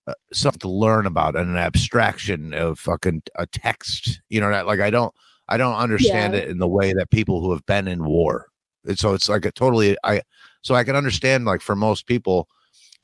[0.08, 4.22] uh, something to learn about an abstraction of fucking a text.
[4.30, 5.14] You know that like I don't
[5.50, 6.42] I don't understand Yeah.
[6.42, 8.48] it in the way that people who have been in war.
[8.86, 10.22] And so it's like a totally I
[10.62, 12.48] so I can understand like for most people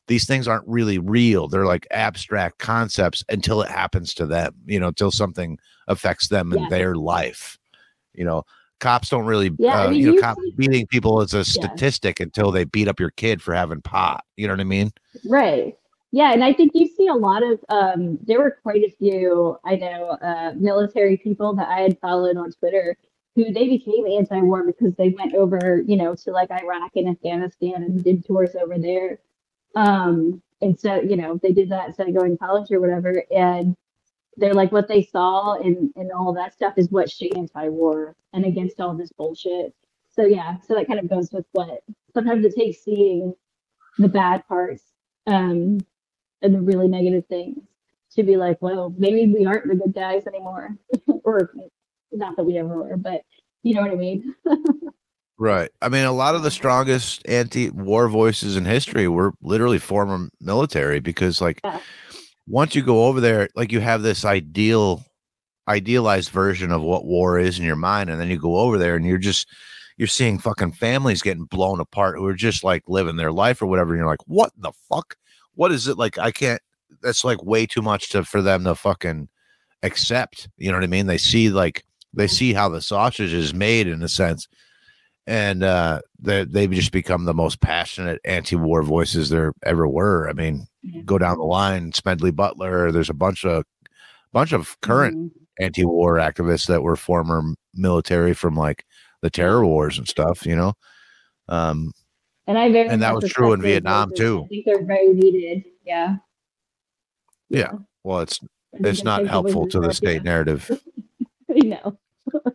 [0.08, 1.47] these things aren't really real.
[1.47, 6.52] They're like abstract concepts until it happens to them, you know, until something affects them
[6.52, 7.60] in their life.
[8.16, 8.43] You know,
[8.80, 11.45] cops don't really Yeah, I uh, mean, you know cops see- beating people is a
[11.45, 14.91] statistic until they beat up your kid for having pot you know what i mean
[15.26, 15.76] Right.
[16.12, 19.57] Yeah, and I think you see a lot of um there were quite a few
[19.66, 22.97] I know uh military people that I had followed on Twitter
[23.36, 27.84] who they became anti-war because they went over, you know, to like Iraq and Afghanistan
[27.84, 29.20] and did tours over there.
[29.76, 33.24] Um and so, you know, they did that instead of going to college or whatever
[33.32, 33.76] and
[34.38, 38.45] they're like what they saw and and all that stuff is what shaped anti-war and
[38.45, 39.74] against all this bullshit.
[40.12, 41.84] So yeah, so that kind of goes with what
[42.14, 43.36] sometimes it takes seeing
[43.99, 44.84] the bad parts
[45.28, 45.80] um,
[46.42, 47.60] and the really negative things
[48.16, 50.76] to be like, well, maybe we aren't the good guys anymore,
[51.24, 51.52] or
[52.12, 53.22] not that we ever were, but
[53.64, 54.34] you know what I mean?
[55.42, 60.28] right i mean a lot of the strongest anti-war voices in history were literally former
[60.42, 61.80] military because like Yeah.
[62.46, 65.02] once you go over there like you have this ideal
[65.70, 68.98] idealized version of what war is in your mind and then you go over there
[68.98, 69.48] and you're just
[69.96, 73.66] you're seeing fucking families getting blown apart who are just like living their life or
[73.68, 75.16] whatever and you're like what the fuck
[75.60, 76.62] what is it like i can't
[77.01, 79.28] that's like way too much to for them to fucking
[79.84, 81.84] accept you know what i mean they see like
[82.14, 84.47] they see how the sausage is made in a sense
[85.28, 90.34] and uh they they've just become the most passionate anti-war voices there ever were i
[90.34, 91.01] mean Yeah.
[91.05, 93.66] go down the line smedley butler there's a bunch of
[94.32, 95.32] bunch of current Mhm.
[95.60, 97.43] anti-war activists that were former
[97.74, 98.86] military from like
[99.22, 100.74] the terror wars and stuff you know
[101.49, 101.91] um
[102.50, 104.41] And I very And that was true in Vietnam, too.
[104.43, 105.66] I think they're very needed.
[105.86, 106.18] Yeah.
[107.47, 107.74] Yeah.
[108.04, 108.39] well it's
[108.74, 110.70] it's not helpful to the state narrative.
[111.50, 112.00] I know.
[112.34, 112.52] All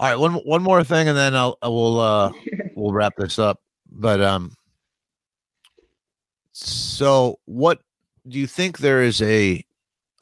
[0.00, 2.32] right, one one more thing, and then I'll we'll uh
[2.76, 3.60] we'll wrap this up.
[3.90, 4.54] But um,
[6.52, 7.80] so what
[8.26, 9.62] do you think there is a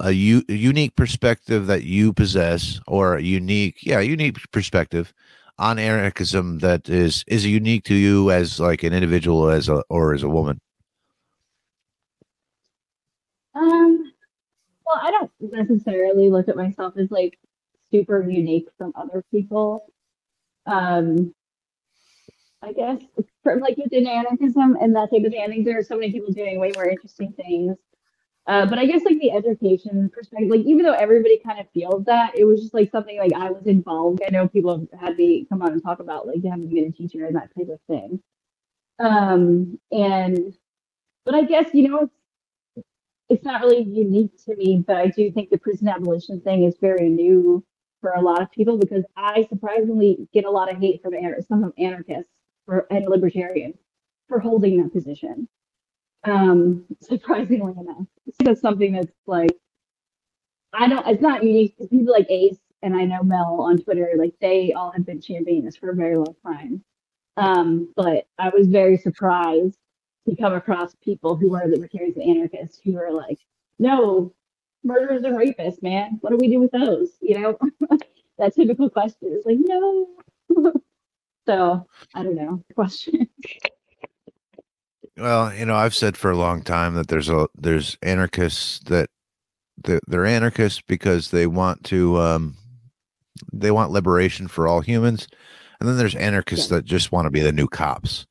[0.00, 5.12] a, u- a unique perspective that you possess, or a unique, yeah, unique perspective
[5.58, 10.14] on anarchism that is is unique to you as like an individual, as a or
[10.14, 10.58] as a woman?
[13.54, 14.12] Um,
[14.86, 17.38] well, I don't necessarily look at myself as like
[17.90, 19.86] super unique from other people.
[20.66, 21.34] Um,
[22.62, 23.00] I guess
[23.42, 26.12] from like within anarchism and that type of thing, I think there are so many
[26.12, 27.76] people doing way more interesting things.
[28.46, 32.04] Uh, but I guess like the education perspective, like even though everybody kind of feels
[32.04, 34.20] that, it was just like something like I was involved.
[34.26, 36.92] I know people have had me come on and talk about like having been a
[36.92, 38.22] teacher and that type of thing.
[39.00, 40.56] Um, and
[41.24, 42.08] but I guess you know
[42.76, 42.86] it's
[43.28, 46.76] it's not really unique to me, but I do think the prison abolition thing is
[46.80, 47.64] very new
[48.00, 51.44] for a lot of people because I surprisingly get a lot of hate from anar-
[51.46, 52.30] some anarchists
[52.66, 53.76] for, and libertarians
[54.28, 55.48] for holding that position.
[56.26, 58.06] Um, surprisingly enough,
[58.44, 59.52] that's something that's like
[60.74, 61.06] I don't.
[61.08, 61.76] It's not unique.
[61.78, 65.66] People like Ace and I know Mel on Twitter, like they all have been championing
[65.66, 66.84] this for a very long time.
[67.38, 69.78] Um, but I was very surprised
[70.28, 73.40] to come across people who are libertarians and anarchists who are like,
[73.80, 74.34] no,
[74.84, 76.18] murderers and rapists, man.
[76.22, 77.10] What do we do with those?
[77.22, 77.58] You know,
[78.38, 80.08] that typical question is like, no.
[81.46, 82.64] so I don't know.
[82.74, 83.28] Question.
[85.16, 89.08] Well, you know, I've said for a long time that there's a there's anarchists that
[89.82, 92.56] they're, they're anarchists because they want to um
[93.52, 95.26] they want liberation for all humans,
[95.80, 96.76] and then there's anarchists Yeah.
[96.78, 98.26] that just want to be the new cops.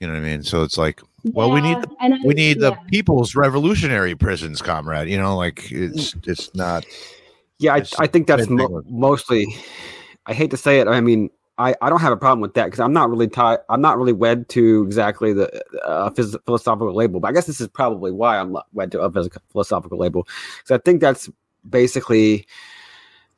[0.00, 0.42] You know what I mean?
[0.42, 5.08] So it's like, well, we need the, I- we need the people's revolutionary prisons, comrade.
[5.08, 6.84] You know, like it's it's not.
[7.58, 9.56] Yeah, I, It's I think that's mo- mostly.
[10.26, 10.88] I hate to say it.
[10.88, 13.60] I mean, I, I don't have a problem with that because I'm not really tied.
[13.70, 15.48] I'm not really wed to exactly the
[15.84, 17.20] uh, phys- philosophical label.
[17.20, 20.26] But I guess this is probably why I'm wed to a phys- philosophical label
[20.58, 21.30] because I think that's
[21.68, 22.46] basically.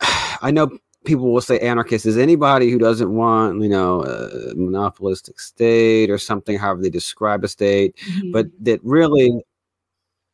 [0.42, 0.70] I know
[1.04, 6.18] people will say anarchist is anybody who doesn't want you know a monopolistic state or
[6.18, 8.32] something, however they describe a state Mhm.
[8.32, 9.42] but that really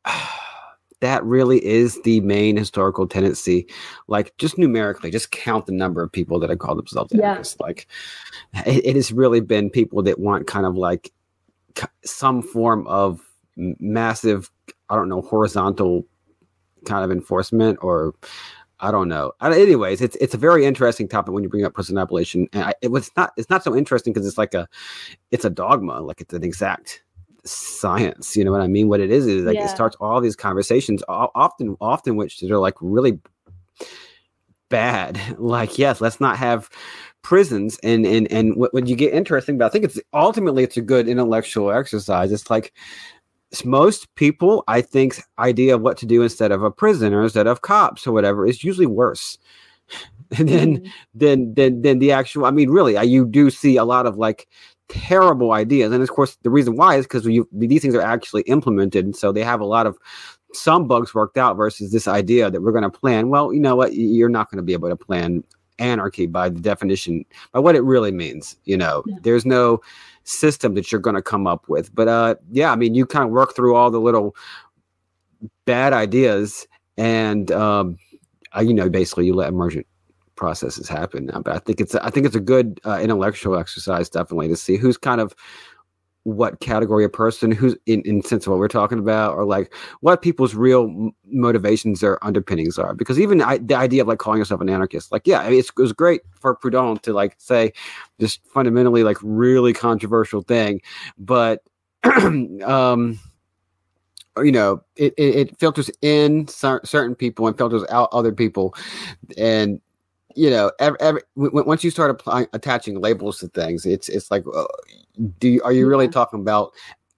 [1.04, 3.66] that really is the main historical tendency
[4.08, 7.32] like just numerically just count the number of people that have called themselves Yeah.
[7.32, 7.86] anarchists like
[8.66, 11.12] it, it has really been people that want kind of like
[12.04, 13.20] some form of
[13.56, 14.50] massive
[14.90, 16.04] i don't know horizontal
[16.86, 18.14] kind of enforcement or
[18.80, 19.32] I don't know.
[19.40, 22.74] Anyways, it's it's a very interesting topic when you bring up prison abolition, and I,
[22.82, 24.68] it was not it's not so interesting because it's like a
[25.30, 27.03] it's a dogma, like it's an exact
[27.44, 28.36] science.
[28.36, 28.88] You know what I mean?
[28.88, 29.64] What it is is like Yeah.
[29.64, 33.20] it starts all these conversations, often often which are like really
[34.68, 35.20] bad.
[35.38, 36.70] Like yes, let's not have
[37.22, 40.76] prisons, and and and what when you get interesting, but I think it's ultimately it's
[40.76, 42.32] a good intellectual exercise.
[42.32, 42.72] It's like
[43.64, 47.46] most people, I think, idea of what to do instead of a prison or instead
[47.46, 49.38] of cops or whatever is usually worse.
[50.38, 50.92] And then Mhm.
[51.14, 52.46] than than than the actual.
[52.46, 54.48] I mean, really, I, you do see a lot of like
[54.88, 59.04] terrible ideas, and of course, the reason why is because these things are actually implemented,
[59.04, 59.98] and so they have a lot of
[60.52, 63.28] some bugs worked out versus this idea that we're going to plan.
[63.28, 63.94] Well, you know what?
[63.94, 65.42] You're not going to be able to plan
[65.80, 68.56] anarchy by the definition by what it really means.
[68.64, 69.16] You know, Yeah.
[69.22, 69.80] there's no
[70.22, 71.92] system that you're going to come up with.
[71.94, 74.36] But uh, yeah, I mean, you kind of work through all the little
[75.64, 76.66] bad ideas,
[76.96, 77.98] and um,
[78.56, 79.86] uh, you know, basically, you let emergent
[80.36, 81.30] processes happen.
[81.32, 84.76] But I think it's I think it's a good uh, intellectual exercise, definitely, to see
[84.76, 85.34] who's kind of
[86.24, 89.72] what category of person who's in, in sense of what we're talking about or like
[90.00, 94.38] what people's real motivations or underpinnings are because even I, the idea of like calling
[94.38, 97.74] yourself an anarchist like yeah I mean, it was great for proudhon to like say
[98.18, 100.80] this fundamentally like really controversial thing
[101.18, 101.62] but
[102.04, 103.20] um
[104.38, 108.74] you know it, it, it filters in cer- certain people and filters out other people
[109.36, 109.78] and
[110.34, 114.30] you know every, every w- once you start applying attaching labels to things it's it's
[114.30, 114.64] like uh,
[115.38, 116.10] do you, are you really Yeah.
[116.12, 116.72] talking about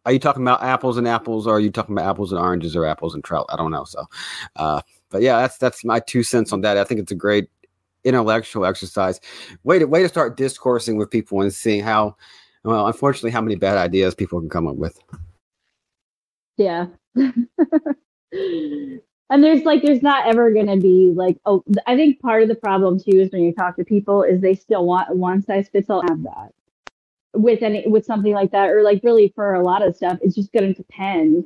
[0.04, 2.76] are you talking about apples and apples or are you talking about apples and oranges
[2.76, 4.04] or apples and trout i don't know so
[4.56, 7.48] uh but yeah that's that's my two cents on that i think it's a great
[8.04, 9.20] intellectual exercise
[9.64, 12.14] way to way to start discoursing with people and seeing how
[12.64, 14.98] well unfortunately how many bad ideas people can come up with
[16.56, 16.86] Yeah.
[19.30, 22.48] and there's like there's not ever going to be like oh I think part of
[22.48, 25.68] the problem too is when you talk to people is they still want one size
[25.68, 26.52] fits all have that
[27.34, 30.34] with any with something like that or like really for a lot of stuff it's
[30.34, 31.44] just going to depend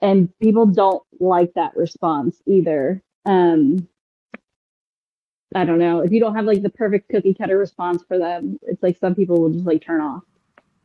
[0.00, 3.02] and people don't like that response either.
[3.24, 3.88] Um,
[5.54, 6.00] I don't know.
[6.00, 9.14] If you don't have like the perfect cookie cutter response for them, it's like some
[9.14, 10.22] people will just like turn off.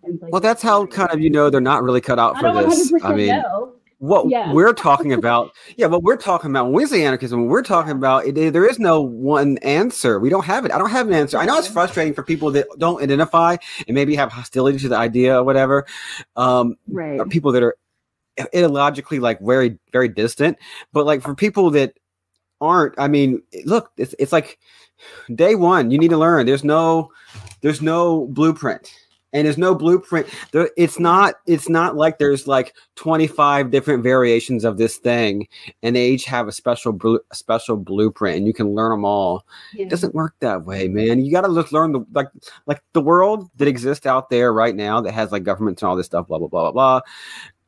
[0.04, 2.92] Like, well, that's how kind of you know they're not really cut out for this.
[3.04, 3.74] I mean, know.
[4.02, 4.52] What yeah.
[4.52, 8.26] we're talking about, yeah, what we're talking about when we say anarchism, we're talking about
[8.26, 10.20] it, there is no one answer.
[10.20, 10.72] We don't have it.
[10.72, 11.38] I don't have an answer.
[11.38, 14.98] I know it's frustrating for people that don't identify and maybe have hostility to the
[14.98, 15.86] idea or whatever.
[16.36, 17.20] Um, right.
[17.20, 17.78] Or people that are
[18.40, 20.58] ideologically like very very distant,
[20.94, 21.94] but like for people that
[22.60, 24.58] aren't, I mean, look, it's it's like
[25.36, 25.92] day one.
[25.92, 26.48] You need to learn.
[26.48, 27.12] There's no
[27.62, 28.92] there's no blueprint
[29.34, 30.28] and there's no blueprint.
[30.52, 35.48] There, it's not it's not like there's like 25 different variations of this thing
[35.84, 36.98] and they each have a special
[37.32, 39.46] a special blueprint and you can learn them all.
[39.74, 39.86] Yeah.
[39.86, 41.24] it doesn't work that way man.
[41.24, 42.30] You got to just learn the like
[42.66, 45.96] like the world that exists out there right now that has like governments and all
[45.96, 47.02] this stuff blah blah blah blah blah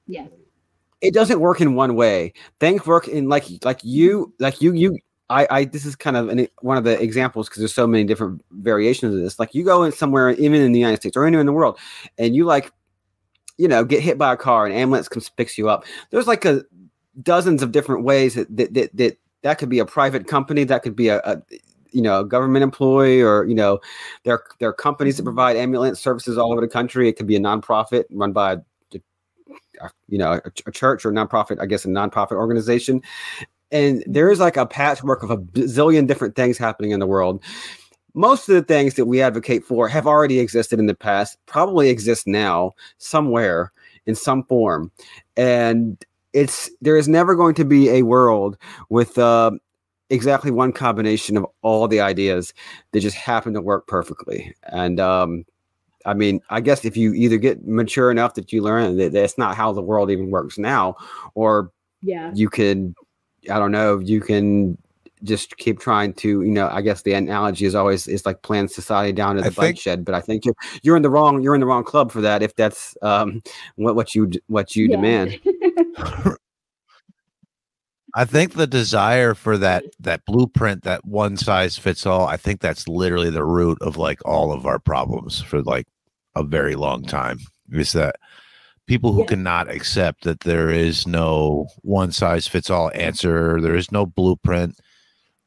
[0.07, 0.28] yeah.
[1.01, 2.34] it doesn't work in one way.
[2.59, 4.97] Things work in like like you like you you
[5.34, 8.03] I, I this is kind of an, one of the examples because there's so many
[8.03, 9.39] different variations of this.
[9.39, 11.79] Like you go in somewhere, even in the United States or anywhere in the world,
[12.17, 12.71] and you like,
[13.57, 15.86] you know, get hit by a car and ambulance comes picks you up.
[16.11, 16.63] There's like a
[17.21, 20.84] dozens of different ways that that that that, that could be a private company, that
[20.84, 21.41] could be a, a
[21.91, 23.79] you know a government employee or you know
[24.23, 27.36] there there are companies that provide ambulance services all over the country it could be
[27.36, 28.59] a nonprofit run by a,
[30.07, 32.99] you know a, a, church or a nonprofit i guess a nonprofit organization
[33.74, 37.43] and there is like a patchwork of a bazillion different things happening in the world.
[38.13, 41.89] Most of the things that we advocate for have already existed in the past probably
[41.89, 43.74] exist now somewhere
[44.05, 44.91] in some form.
[45.36, 48.57] And it's there is never going to be a world
[48.89, 49.51] with uh,
[50.11, 52.53] exactly one combination of all the ideas
[52.91, 54.53] that just happen to work perfectly.
[54.65, 55.45] And um,
[56.05, 59.39] I mean, I guess if you either get mature enough that you learn that that's
[59.39, 60.95] not how the world even works now,
[61.34, 61.71] or
[62.01, 62.93] yeah, you could
[63.49, 64.77] I don't know, you can
[65.23, 68.67] just keep trying to, you know, I guess the analogy is always is like playing
[68.67, 71.09] society down to the I bike think, shed, but I think you're you're in the
[71.09, 73.41] wrong you're in the wrong club for that if that's um
[73.75, 74.95] what what you what you yeah.
[74.95, 75.39] demand.
[78.15, 82.61] I think the desire for that that blueprint, that one size fits all, I think
[82.61, 85.87] that's literally the root of like all of our problems for like
[86.35, 87.39] a very long time.
[87.71, 88.17] Is that
[88.88, 89.27] people who yeah.
[89.27, 94.79] cannot accept that there is no one size fits all answer, there is no blueprint,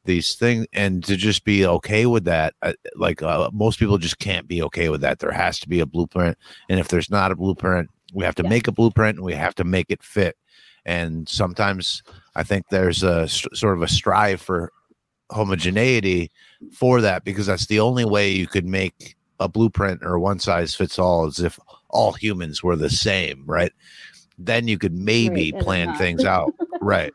[0.05, 2.53] these things, and to just be okay with that.
[2.61, 5.19] Uh, like uh, most people just can't be okay with that.
[5.19, 6.37] There has to be a blueprint,
[6.69, 8.49] and if there's not a blueprint, we have to yeah.
[8.49, 10.37] make a blueprint and we have to make it fit.
[10.85, 12.01] And sometimes
[12.35, 14.71] I think there's a sort of a strive for
[15.29, 16.31] homogeneity
[16.71, 20.75] for that because that's the only way you could make a blueprint or one size
[20.75, 21.59] fits all as if
[21.89, 23.71] all humans were the same, right?
[24.37, 26.53] Then you could maybe right, plan things out.
[26.81, 27.13] right.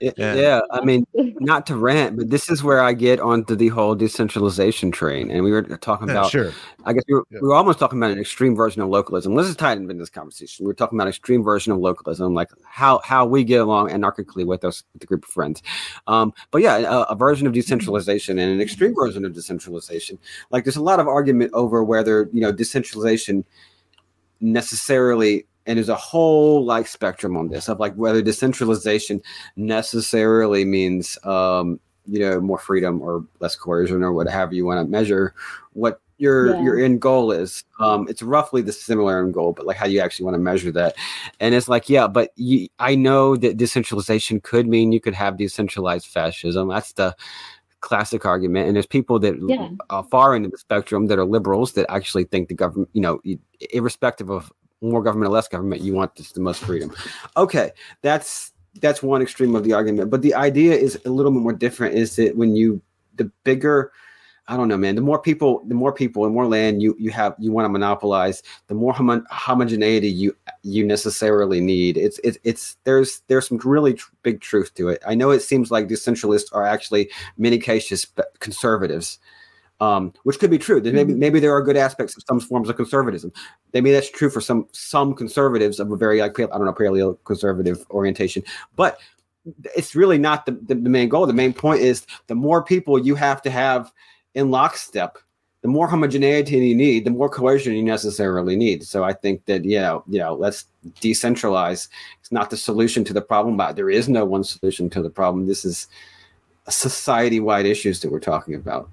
[0.00, 0.34] It, yeah.
[0.34, 0.60] yeah.
[0.70, 4.90] I mean, not to rant, but this is where I get onto the whole decentralization
[4.90, 5.30] train.
[5.30, 6.52] And we were talking about, sure.
[6.84, 7.38] I guess we were, yeah.
[7.42, 9.34] we were almost talking about an extreme version of localism.
[9.34, 10.64] Let's just tie it into this conversation.
[10.64, 14.44] We were talking about extreme version of localism, like how how we get along anarchically
[14.44, 15.62] with us, with the group of friends.
[16.06, 20.18] Um, but yeah, a, a version of decentralization and an extreme version of decentralization.
[20.50, 23.44] Like there's a lot of argument over whether, you know, decentralization–
[24.44, 29.20] necessarily and there's a whole like spectrum on this of like whether decentralization
[29.56, 34.90] necessarily means um you know more freedom or less coercion or whatever you want to
[34.90, 35.34] measure
[35.72, 36.62] what your yeah.
[36.62, 40.00] your end goal is um it's roughly the similar end goal but like how you
[40.00, 40.94] actually want to measure that
[41.40, 45.36] and it's like yeah but you, i know that decentralization could mean you could have
[45.36, 47.14] decentralized fascism that's the
[47.80, 49.68] classic argument and there's people that yeah.
[49.90, 53.20] are far into the spectrum that are liberals that actually think the government you know
[53.72, 54.52] irrespective of
[54.82, 56.94] more government or less government you want this, the most freedom
[57.36, 57.70] okay
[58.02, 61.52] that's that's one extreme of the argument but the idea is a little bit more
[61.52, 62.80] different is that when you
[63.16, 63.92] the bigger
[64.48, 64.96] I don't know, man.
[64.96, 67.68] The more people, the more people, and more land you you have, you want to
[67.68, 68.42] monopolize.
[68.66, 71.96] The more homo- homogeneity you you necessarily need.
[71.96, 75.00] It's it's it's there's there's some really tr- big truth to it.
[75.06, 78.06] I know it seems like decentralists are actually many cases
[78.40, 79.20] conservatives,
[79.82, 80.80] um, which could be true.
[80.80, 81.18] Maybe mm-hmm.
[81.18, 83.32] maybe there are good aspects of some forms of conservatism.
[83.74, 87.18] Maybe that's true for some some conservatives of a very like I don't know paleo
[87.24, 88.44] conservative orientation,
[88.76, 89.00] but
[89.74, 91.26] it's really not the, the, the main goal.
[91.26, 93.92] The main point is the more people you have to have
[94.34, 95.18] in lockstep.
[95.62, 98.82] The more homogeneity you need, the more coercion you necessarily need.
[98.84, 100.66] So I think that yeah, you know, let's
[101.00, 101.88] decentralize.
[102.20, 105.10] It's not the solution to the problem, but there is no one solution to the
[105.10, 105.46] problem.
[105.46, 105.86] This is
[106.68, 108.88] society-wide issues that we're talking about.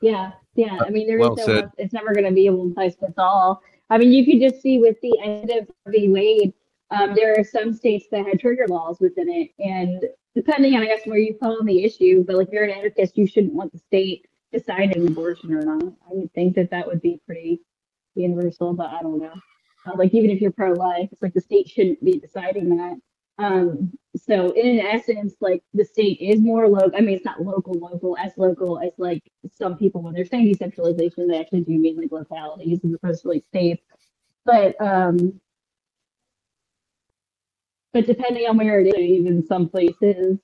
[0.00, 0.78] Yeah, yeah.
[0.84, 1.70] I mean, there well is no.
[1.78, 3.62] It's never going to be a one size fits all.
[3.90, 6.08] I mean, you can just see with the end of v.
[6.08, 6.52] Wade,
[6.90, 10.04] um, there are some states that had trigger laws within it, and
[10.34, 12.70] depending on I guess where you fall on the issue, but like if you're an
[12.70, 15.82] anarchist, you shouldn't want the state deciding abortion or not.
[15.82, 17.60] I would think that that would be pretty
[18.14, 19.34] universal, but I don't know.
[19.86, 22.96] Uh, like even if you're pro-life, it's like the state shouldn't be deciding that.
[23.38, 26.96] Um, so in essence, like the state is more local.
[26.96, 30.46] I mean, it's not local, local as local as like some people when they're saying
[30.46, 33.82] decentralization, they actually do mean like localities as opposed to like states.
[34.44, 35.40] But um,
[37.92, 40.38] but depending on where it is, even some places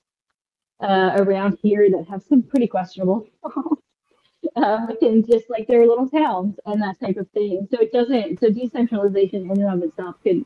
[0.81, 3.27] uh, around here that have some pretty questionable
[4.57, 7.69] uh, and just like their little towns and that type of thing.
[7.71, 8.41] So it doesn't.
[8.41, 10.45] So decentralization in and of itself could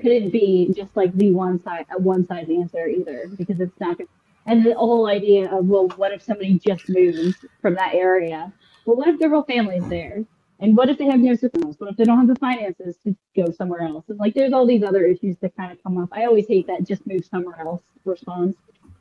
[0.00, 3.98] couldn't be just like the one side a one size answer either because it's not.
[4.46, 8.52] And the whole idea of well, what if somebody just moves from that area?
[8.86, 10.24] Well, what if their whole family's there?
[10.60, 11.74] And what if they have no support?
[11.80, 14.04] What if they don't have the finances to go somewhere else?
[14.08, 16.10] And like, there's all these other issues that kind of come up.
[16.12, 18.56] I always hate that just move somewhere else response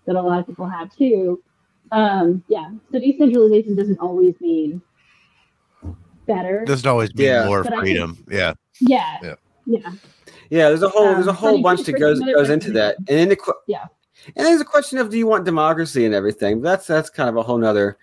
[0.05, 1.41] that a lot of people have too.
[1.91, 2.71] Um, yeah.
[2.91, 4.81] So decentralization doesn't always mean
[6.25, 6.63] better.
[6.65, 7.45] Doesn't always mean Yeah.
[7.45, 8.25] more But I think- freedom.
[8.29, 8.53] yeah.
[8.81, 9.17] Yeah.
[9.21, 9.35] Yeah.
[9.65, 9.91] Yeah.
[10.53, 12.73] Yeah, there's a whole there's a Um, whole bunch that goes goes into question.
[12.75, 13.85] that, and then the que- Yeah.
[14.35, 16.61] and there's a question of do you want democracy and everything?
[16.61, 17.97] But that's that's kind of a whole nother.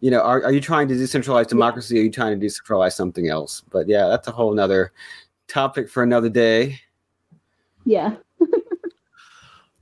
[0.00, 1.96] You know, are, are you trying to decentralize democracy?
[1.96, 3.62] Or are you trying to decentralize something else?
[3.70, 4.92] But yeah, that's a whole nother
[5.48, 6.78] topic for another day.
[7.86, 8.16] Yeah.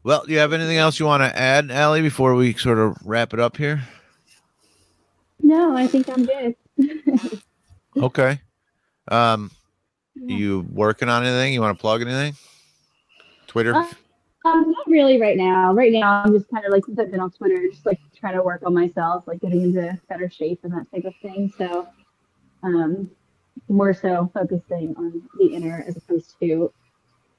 [0.04, 2.96] Well, do you have anything else you want to add, Ali, before we sort of
[3.04, 3.82] wrap it up here?
[5.40, 6.56] No, I think I'm good.
[7.96, 8.40] Okay.
[9.08, 9.61] Um, Yeah.
[10.28, 11.52] You working on anything?
[11.52, 12.34] You want to plug anything?
[13.46, 13.74] Twitter?
[13.74, 13.86] Uh,
[14.44, 15.72] Um, not really right now.
[15.72, 18.34] Right now, I'm just kind of like since I've been on Twitter, just like trying
[18.34, 21.52] to work on myself, like getting into better shape and that type of thing.
[21.56, 21.86] So,
[22.64, 23.10] um,
[23.68, 26.72] more so focusing on the inner as opposed to,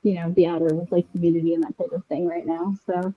[0.03, 2.75] you know, the outer with like community and that type of thing right now.
[2.85, 3.13] So,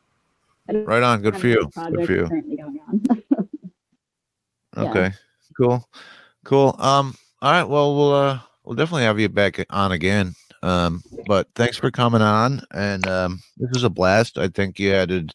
[0.68, 1.22] right on.
[1.22, 1.70] Good for you.
[1.92, 2.26] Good for you.
[2.26, 3.02] Currently going on.
[4.76, 4.90] yeah.
[4.90, 5.12] Okay.
[5.56, 5.88] Cool.
[6.44, 6.74] Cool.
[6.78, 7.64] Um, all right.
[7.64, 10.34] Well, we'll, uh, we'll definitely have you back on again.
[10.62, 12.60] Um, but thanks for coming on.
[12.74, 14.36] And, um, this was a blast.
[14.38, 15.32] I think you added,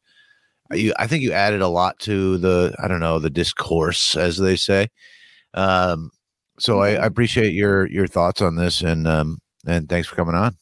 [0.71, 4.37] you, I think you added a lot to the, I don't know, the discourse, as
[4.37, 4.89] they say.
[5.53, 6.11] Um,
[6.59, 10.35] so I, I appreciate your, your thoughts on this and, um, and thanks for coming
[10.35, 10.55] on.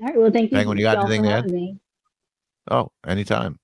[0.00, 0.16] All right.
[0.18, 0.56] Well, thank you.
[0.56, 1.50] Penguin, you got y'all anything to add?
[1.50, 1.78] me.
[2.70, 3.58] Oh, anytime.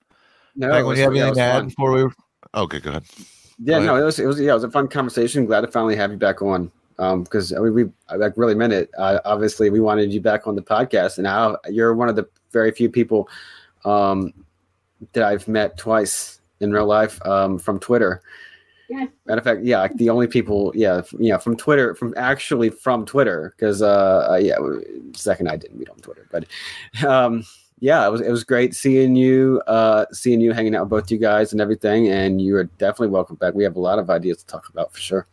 [0.57, 1.69] No, Like it when was- you have yeah, it anything to add fun.
[1.69, 2.11] before we?
[2.55, 3.05] Okay, go ahead.
[3.62, 5.44] Yeah, Go no, it was it was yeah, it was a fun conversation.
[5.47, 6.73] Glad to finally have you back on.
[7.01, 8.91] Um, because we, we I like really meant it.
[8.97, 12.29] Uh, obviously, we wanted you back on the podcast, and now you're one of the
[12.53, 13.29] very few people
[13.85, 14.35] um,
[15.15, 18.23] that I've met twice in real life um, from Twitter.
[18.91, 19.09] Yes.
[19.25, 23.07] Matter of fact, yeah, like the only people, yeah, yeah, from Twitter, from actually from
[23.07, 24.57] Twitter, because uh, uh, yeah,
[25.15, 26.45] second I didn't meet on Twitter, but
[27.07, 27.45] um,
[27.79, 31.11] yeah, it was it was great seeing you, uh, seeing you, hanging out with both
[31.11, 33.55] you guys and everything, and you are definitely welcome back.
[33.55, 35.27] We have a lot of ideas to talk about for sure.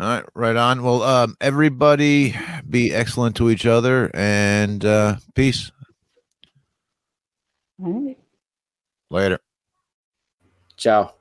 [0.00, 0.82] All right, right on.
[0.82, 2.34] Well, um, everybody
[2.68, 5.70] be excellent to each other and uh, peace.
[7.82, 8.18] All right.
[9.10, 9.38] Later.
[10.76, 11.14] Ciao.